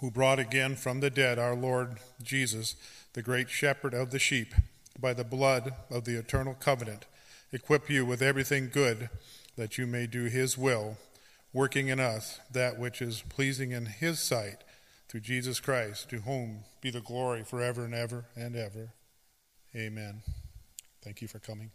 who 0.01 0.11
brought 0.11 0.41
again 0.41 0.75
from 0.75 1.01
the 1.01 1.11
dead 1.11 1.39
our 1.39 1.55
Lord 1.55 1.99
Jesus, 2.21 2.75
the 3.13 3.23
great 3.23 3.49
shepherd 3.49 3.95
of 3.95 4.11
the 4.11 4.19
sheep, 4.19 4.55
by 4.99 5.13
the 5.13 5.25
blood 5.25 5.75
of 5.91 6.05
the 6.05 6.19
eternal 6.19 6.55
covenant, 6.55 7.07
equip 7.53 7.89
you 7.89 8.05
with 8.05 8.23
everything 8.23 8.71
good 8.73 9.09
that 9.57 9.79
you 9.79 9.87
may 9.87 10.07
do 10.07 10.25
his 10.25 10.59
will 10.59 10.97
working 11.57 11.89
in 11.89 11.99
us 11.99 12.39
that 12.53 12.79
which 12.79 13.01
is 13.01 13.25
pleasing 13.31 13.71
in 13.73 13.87
his 13.87 14.21
sight 14.21 14.59
through 15.09 15.21
Jesus 15.21 15.59
Christ, 15.59 16.11
to 16.11 16.19
whom 16.19 16.65
be 16.83 16.91
the 16.91 17.01
glory 17.01 17.45
forever 17.45 17.83
and 17.87 17.95
ever 17.95 18.27
and 18.37 18.55
ever. 18.55 18.93
Amen. 19.75 20.21
Thank 21.03 21.23
you 21.23 21.29
for 21.29 21.39
coming. 21.39 21.71